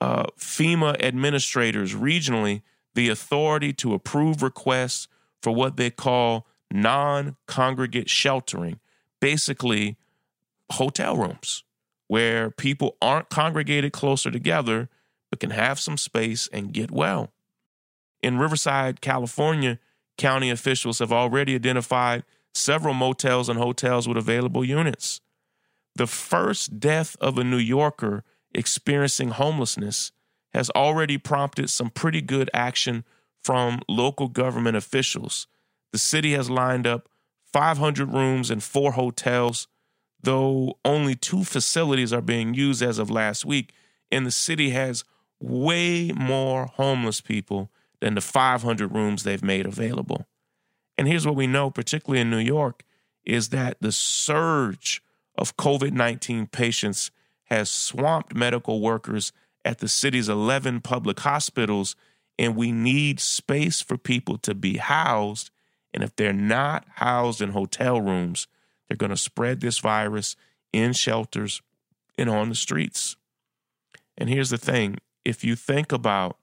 uh, 0.00 0.24
FEMA 0.38 1.02
administrators 1.02 1.94
regionally 1.94 2.62
the 2.94 3.08
authority 3.08 3.72
to 3.72 3.94
approve 3.94 4.42
requests 4.42 5.08
for 5.42 5.54
what 5.54 5.76
they 5.76 5.90
call 5.90 6.46
non 6.70 7.36
congregate 7.46 8.10
sheltering, 8.10 8.80
basically 9.20 9.96
hotel 10.72 11.16
rooms 11.16 11.64
where 12.08 12.50
people 12.50 12.96
aren't 13.00 13.30
congregated 13.30 13.92
closer 13.92 14.30
together 14.30 14.88
but 15.30 15.40
can 15.40 15.50
have 15.50 15.80
some 15.80 15.96
space 15.96 16.48
and 16.52 16.72
get 16.72 16.90
well. 16.90 17.32
In 18.22 18.38
Riverside, 18.38 19.00
California, 19.00 19.78
county 20.16 20.50
officials 20.50 21.00
have 21.00 21.12
already 21.12 21.54
identified 21.54 22.24
several 22.54 22.94
motels 22.94 23.48
and 23.48 23.58
hotels 23.58 24.06
with 24.06 24.16
available 24.16 24.64
units. 24.64 25.20
The 25.96 26.06
first 26.06 26.80
death 26.80 27.16
of 27.20 27.38
a 27.38 27.44
New 27.44 27.58
Yorker 27.58 28.24
experiencing 28.54 29.30
homelessness 29.30 30.12
has 30.52 30.70
already 30.70 31.18
prompted 31.18 31.68
some 31.68 31.90
pretty 31.90 32.20
good 32.20 32.48
action 32.54 33.04
from 33.42 33.80
local 33.88 34.28
government 34.28 34.76
officials. 34.76 35.46
The 35.92 35.98
city 35.98 36.32
has 36.32 36.48
lined 36.48 36.86
up 36.86 37.08
500 37.52 38.12
rooms 38.12 38.50
and 38.50 38.62
four 38.62 38.92
hotels, 38.92 39.68
though 40.22 40.78
only 40.84 41.14
two 41.14 41.44
facilities 41.44 42.12
are 42.12 42.22
being 42.22 42.54
used 42.54 42.82
as 42.82 42.98
of 42.98 43.10
last 43.10 43.44
week, 43.44 43.72
and 44.10 44.24
the 44.26 44.30
city 44.30 44.70
has 44.70 45.04
way 45.40 46.10
more 46.12 46.66
homeless 46.66 47.20
people 47.20 47.70
than 48.00 48.14
the 48.14 48.20
500 48.20 48.92
rooms 48.92 49.22
they've 49.22 49.42
made 49.42 49.66
available. 49.66 50.26
And 50.96 51.08
here's 51.08 51.26
what 51.26 51.36
we 51.36 51.46
know, 51.46 51.70
particularly 51.70 52.20
in 52.20 52.30
New 52.30 52.38
York, 52.38 52.84
is 53.24 53.48
that 53.50 53.76
the 53.80 53.92
surge 53.92 55.02
of 55.36 55.56
COVID 55.56 55.92
19 55.92 56.46
patients 56.46 57.10
has 57.44 57.70
swamped 57.70 58.34
medical 58.34 58.80
workers 58.80 59.32
at 59.64 59.78
the 59.78 59.88
city's 59.88 60.28
11 60.28 60.80
public 60.80 61.20
hospitals, 61.20 61.96
and 62.38 62.56
we 62.56 62.72
need 62.72 63.20
space 63.20 63.80
for 63.80 63.96
people 63.96 64.38
to 64.38 64.54
be 64.54 64.76
housed. 64.76 65.50
And 65.92 66.02
if 66.02 66.14
they're 66.16 66.32
not 66.32 66.84
housed 66.96 67.40
in 67.40 67.50
hotel 67.50 68.00
rooms, 68.00 68.46
they're 68.88 68.96
going 68.96 69.10
to 69.10 69.16
spread 69.16 69.60
this 69.60 69.78
virus 69.78 70.36
in 70.72 70.92
shelters 70.92 71.62
and 72.18 72.28
on 72.28 72.48
the 72.48 72.54
streets. 72.54 73.16
And 74.16 74.28
here's 74.28 74.50
the 74.50 74.58
thing 74.58 74.98
if 75.24 75.44
you 75.44 75.56
think 75.56 75.92
about 75.92 76.36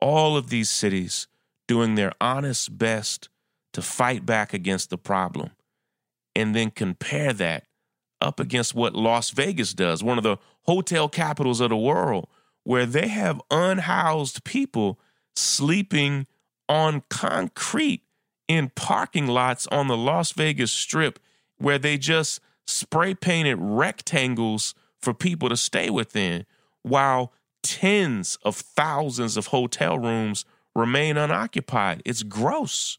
all 0.00 0.36
of 0.36 0.50
these 0.50 0.68
cities 0.68 1.26
doing 1.68 1.94
their 1.94 2.12
honest 2.20 2.76
best 2.76 3.28
to 3.72 3.82
fight 3.82 4.24
back 4.24 4.54
against 4.54 4.90
the 4.90 4.98
problem, 4.98 5.50
and 6.34 6.54
then 6.54 6.70
compare 6.70 7.32
that 7.32 7.64
up 8.20 8.40
against 8.40 8.74
what 8.74 8.94
Las 8.94 9.30
Vegas 9.30 9.74
does, 9.74 10.02
one 10.02 10.18
of 10.18 10.24
the 10.24 10.38
hotel 10.62 11.08
capitals 11.08 11.60
of 11.60 11.70
the 11.70 11.76
world, 11.76 12.28
where 12.64 12.86
they 12.86 13.08
have 13.08 13.40
unhoused 13.50 14.44
people 14.44 14.98
sleeping 15.34 16.26
on 16.68 17.02
concrete 17.10 18.02
in 18.48 18.70
parking 18.74 19.26
lots 19.26 19.66
on 19.68 19.88
the 19.88 19.96
Las 19.96 20.32
Vegas 20.32 20.72
Strip, 20.72 21.18
where 21.58 21.78
they 21.78 21.98
just 21.98 22.40
spray 22.66 23.14
painted 23.14 23.56
rectangles 23.60 24.74
for 25.00 25.12
people 25.14 25.48
to 25.48 25.56
stay 25.56 25.90
within, 25.90 26.46
while 26.82 27.32
tens 27.62 28.38
of 28.42 28.56
thousands 28.56 29.36
of 29.36 29.48
hotel 29.48 29.98
rooms 29.98 30.44
remain 30.76 31.16
unoccupied. 31.16 32.02
It's 32.04 32.22
gross. 32.22 32.98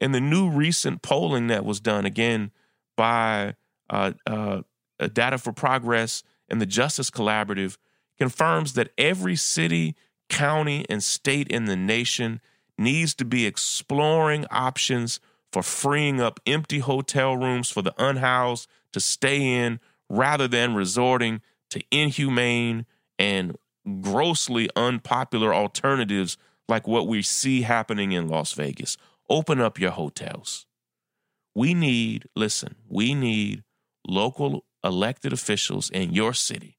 And 0.00 0.14
the 0.14 0.20
new 0.20 0.50
recent 0.50 1.02
polling 1.02 1.46
that 1.46 1.64
was 1.64 1.80
done 1.80 2.04
again 2.04 2.50
by 2.96 3.54
uh, 3.88 4.12
uh, 4.26 4.62
Data 5.12 5.38
for 5.38 5.52
Progress 5.52 6.22
and 6.48 6.60
the 6.60 6.66
Justice 6.66 7.10
Collaborative 7.10 7.78
confirms 8.18 8.72
that 8.74 8.90
every 8.98 9.36
city, 9.36 9.94
county, 10.28 10.84
and 10.88 11.02
state 11.02 11.48
in 11.48 11.66
the 11.66 11.76
nation 11.76 12.40
needs 12.76 13.14
to 13.14 13.24
be 13.24 13.46
exploring 13.46 14.44
options 14.50 15.20
for 15.52 15.62
freeing 15.62 16.20
up 16.20 16.40
empty 16.46 16.80
hotel 16.80 17.36
rooms 17.36 17.70
for 17.70 17.82
the 17.82 17.94
unhoused 17.98 18.68
to 18.92 19.00
stay 19.00 19.40
in 19.40 19.78
rather 20.08 20.48
than 20.48 20.74
resorting 20.74 21.40
to 21.70 21.82
inhumane 21.90 22.84
and 23.18 23.56
grossly 24.00 24.68
unpopular 24.76 25.54
alternatives 25.54 26.36
like 26.68 26.86
what 26.86 27.06
we 27.06 27.22
see 27.22 27.62
happening 27.62 28.12
in 28.12 28.28
Las 28.28 28.52
Vegas. 28.52 28.96
Open 29.28 29.60
up 29.60 29.78
your 29.78 29.90
hotels. 29.90 30.66
We 31.54 31.74
need, 31.74 32.26
listen, 32.36 32.76
we 32.88 33.14
need 33.14 33.64
local 34.06 34.64
elected 34.84 35.32
officials 35.32 35.90
in 35.90 36.12
your 36.12 36.32
city 36.32 36.78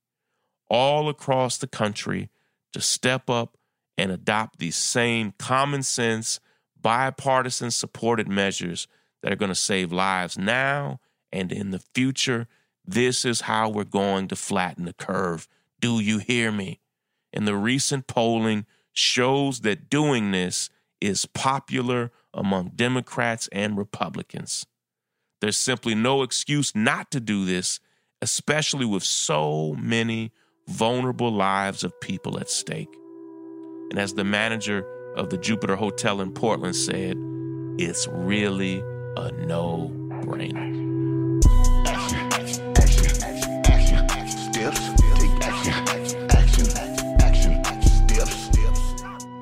all 0.70 1.10
across 1.10 1.58
the 1.58 1.68
country 1.68 2.30
to 2.74 2.82
step 2.82 3.30
up 3.30 3.58
and 3.98 4.12
adopt 4.12 4.60
these 4.60 4.76
same 4.76 5.34
common 5.38 5.84
sense, 5.84 6.40
bipartisan 6.80 7.72
supported 7.72 8.28
measures 8.28 8.88
that 9.22 9.34
are 9.34 9.38
going 9.38 9.50
to 9.50 9.56
save 9.56 9.92
lives 9.92 10.38
now 10.38 11.00
and 11.32 11.52
in 11.52 11.72
the 11.72 11.84
future. 11.94 12.48
This 12.86 13.26
is 13.26 13.42
how 13.42 13.70
we're 13.70 13.84
going 13.84 14.28
to 14.30 14.36
flatten 14.36 14.86
the 14.86 14.94
curve. 14.94 15.48
Do 15.82 16.00
you 16.00 16.20
hear 16.20 16.52
me? 16.52 16.80
In 17.34 17.46
the 17.46 17.56
recent 17.56 18.08
polling 18.08 18.66
shows 19.00 19.62
that 19.62 19.90
doing 19.90 20.32
this 20.32 20.70
is 21.02 21.26
popular 21.26 22.12
among 22.34 22.72
Democrats 22.76 23.50
and 23.52 23.78
Republicans. 23.78 24.66
There's 25.42 25.58
simply 25.58 25.96
no 25.96 26.22
excuse 26.22 26.76
not 26.76 27.12
to 27.12 27.20
do 27.20 27.46
this, 27.46 27.80
especially 28.22 28.86
with 28.86 29.04
so 29.04 29.76
many 29.80 30.32
vulnerable 30.68 31.32
lives 31.32 31.84
of 31.84 32.00
people 32.02 32.40
at 32.40 32.50
stake. 32.50 32.94
And 33.90 33.98
as 33.98 34.14
the 34.14 34.26
manager 34.26 34.86
of 35.16 35.30
the 35.30 35.38
Jupiter 35.38 35.76
Hotel 35.76 36.22
in 36.22 36.34
Portland 36.34 36.76
said, 36.76 37.18
it's 37.80 38.08
really 38.08 38.80
a 39.18 39.32
no 39.46 39.90
brainer. 40.22 40.89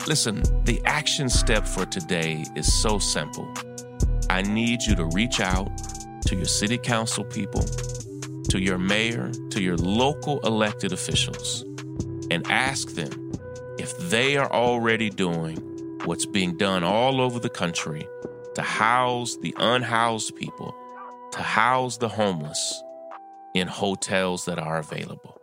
Listen, 0.08 0.42
the 0.64 0.82
action 0.86 1.28
step 1.28 1.68
for 1.68 1.86
today 1.86 2.46
is 2.56 2.72
so 2.82 2.98
simple. 2.98 3.46
I 4.30 4.42
need 4.42 4.84
you 4.84 4.96
to 4.96 5.06
reach 5.08 5.42
out 5.42 5.70
to 6.28 6.36
your 6.36 6.46
city 6.46 6.78
council 6.78 7.26
people, 7.26 7.64
to 8.50 8.58
your 8.58 8.78
mayor, 8.78 9.30
to 9.50 9.62
your 9.62 9.76
local 9.76 10.40
elected 10.46 10.94
officials, 10.94 11.64
and 12.32 12.50
ask 12.50 12.92
them 12.92 13.34
if 13.78 13.98
they 14.10 14.38
are 14.38 14.50
already 14.50 15.10
doing 15.10 15.58
what's 16.06 16.26
being 16.26 16.56
done 16.56 16.86
all 16.86 17.20
over 17.20 17.38
the 17.38 17.50
country 17.50 18.08
to 18.56 18.62
house 18.62 19.36
the 19.42 19.54
unhoused 19.58 20.34
people, 20.38 20.74
to 21.34 21.40
house 21.40 21.98
the 21.98 22.08
homeless 22.08 22.82
in 23.54 23.68
hotels 23.68 24.46
that 24.46 24.58
are 24.58 24.78
available. 24.78 25.42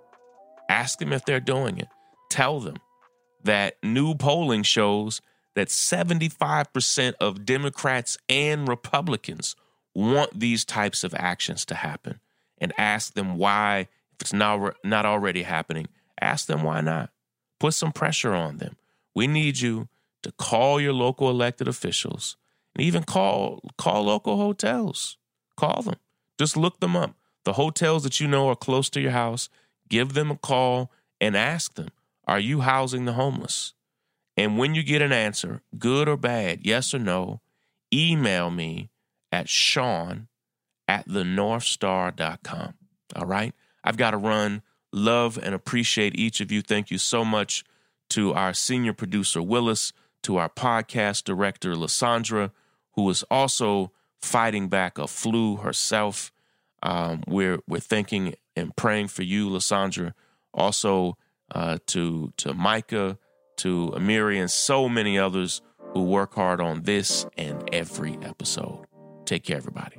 Ask 0.71 1.01
them 1.01 1.13
if 1.13 1.23
they're 1.27 1.39
doing 1.39 1.77
it. 1.77 1.89
Tell 2.31 2.61
them 2.61 2.77
that 3.45 3.77
new 3.83 4.15
polling 4.15 4.63
shows 4.63 5.21
that 5.55 5.69
75% 5.69 7.15
of 7.21 7.47
Democrats 7.47 8.19
and 8.29 8.69
Republicans 8.69 9.55
want 9.95 10.39
these 10.39 10.65
types 10.65 11.05
of 11.05 11.15
actions 11.15 11.65
to 11.67 11.75
happen 11.75 12.21
and 12.59 12.73
ask 12.77 13.15
them 13.15 13.37
why, 13.37 13.89
if 14.13 14.21
it's 14.21 14.33
not, 14.33 14.77
not 14.83 15.07
already 15.07 15.43
happening, 15.43 15.87
ask 16.21 16.47
them 16.47 16.63
why 16.63 16.81
not. 16.81 17.11
Put 17.61 17.75
some 17.75 17.93
pressure 17.93 18.35
on 18.35 18.59
them. 18.59 18.77
We 19.15 19.27
need 19.27 19.61
you 19.61 19.89
to 20.23 20.33
call 20.33 20.81
your 20.81 20.93
local 20.93 21.31
elected 21.31 21.69
officials 21.69 22.37
and 22.75 22.85
even 22.85 23.05
call 23.05 23.61
call 23.77 24.05
local 24.05 24.37
hotels. 24.37 25.17
Call 25.57 25.83
them. 25.83 25.97
Just 26.39 26.57
look 26.57 26.81
them 26.81 26.97
up. 26.97 27.15
The 27.45 27.53
hotels 27.53 28.03
that 28.03 28.21
you 28.21 28.27
know 28.27 28.49
are 28.49 28.57
close 28.57 28.91
to 28.91 29.01
your 29.01 29.13
house, 29.13 29.49
give 29.89 30.15
them 30.15 30.31
a 30.31 30.37
call 30.37 30.91
and 31.21 31.37
ask 31.37 31.75
them, 31.75 31.91
are 32.27 32.41
you 32.41 32.61
housing 32.61 33.05
the 33.05 33.13
homeless? 33.13 33.75
And 34.37 34.59
when 34.59 34.75
you 34.75 34.83
get 34.83 35.03
an 35.03 35.13
answer, 35.13 35.63
good 35.79 36.09
or 36.09 36.17
bad, 36.17 36.61
yes 36.63 36.93
or 36.93 36.99
no, 36.99 37.41
email 37.93 38.51
me 38.51 38.91
at 39.31 39.49
Shaun 39.49 40.29
at 40.89 41.09
thenorthstar.com. 41.09 42.75
All 43.17 43.27
right? 43.27 43.55
I've 43.83 43.97
got 43.97 44.13
to 44.13 44.17
run. 44.17 44.63
Love 44.93 45.39
and 45.43 45.55
appreciate 45.55 46.19
each 46.19 46.41
of 46.41 46.53
you. 46.53 46.63
Thank 46.63 46.91
you 46.91 46.99
so 46.99 47.25
much 47.25 47.65
to 48.11 48.33
our 48.33 48.55
senior 48.55 48.93
producer, 48.93 49.43
Willis, 49.43 49.93
to 50.23 50.37
our 50.37 50.49
podcast 50.49 51.25
director, 51.25 51.75
Lissandra, 51.75 52.51
who 52.93 53.09
is 53.11 53.25
also 53.31 53.93
fighting 54.23 54.69
back 54.69 54.99
a 54.99 55.07
flu 55.07 55.57
herself. 55.57 56.33
Um, 56.83 57.23
we're, 57.27 57.59
we're 57.67 57.81
thinking 57.81 58.35
and 58.57 58.75
praying 58.77 59.09
for 59.09 59.23
you, 59.23 59.49
Lissandra. 59.49 60.13
Also 60.53 61.17
uh, 61.53 61.79
to, 61.87 62.33
to 62.39 62.55
Micah, 62.55 63.19
to 63.59 63.93
Amiri, 63.97 64.41
and 64.41 64.51
so 64.51 64.89
many 64.89 65.19
others 65.19 65.63
who 65.93 66.05
work 66.05 66.35
hard 66.35 66.61
on 66.61 66.83
this 66.83 67.27
and 67.37 67.69
every 67.73 68.19
episode. 68.23 68.85
Take 69.25 69.45
care, 69.45 69.57
everybody. 69.57 69.97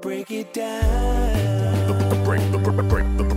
Break 0.00 0.30
it 0.30 0.52
down. 0.52 1.86
The, 1.86 1.94
the 2.14 2.22
break, 2.24 2.42
break, 2.64 2.88
break 2.88 3.31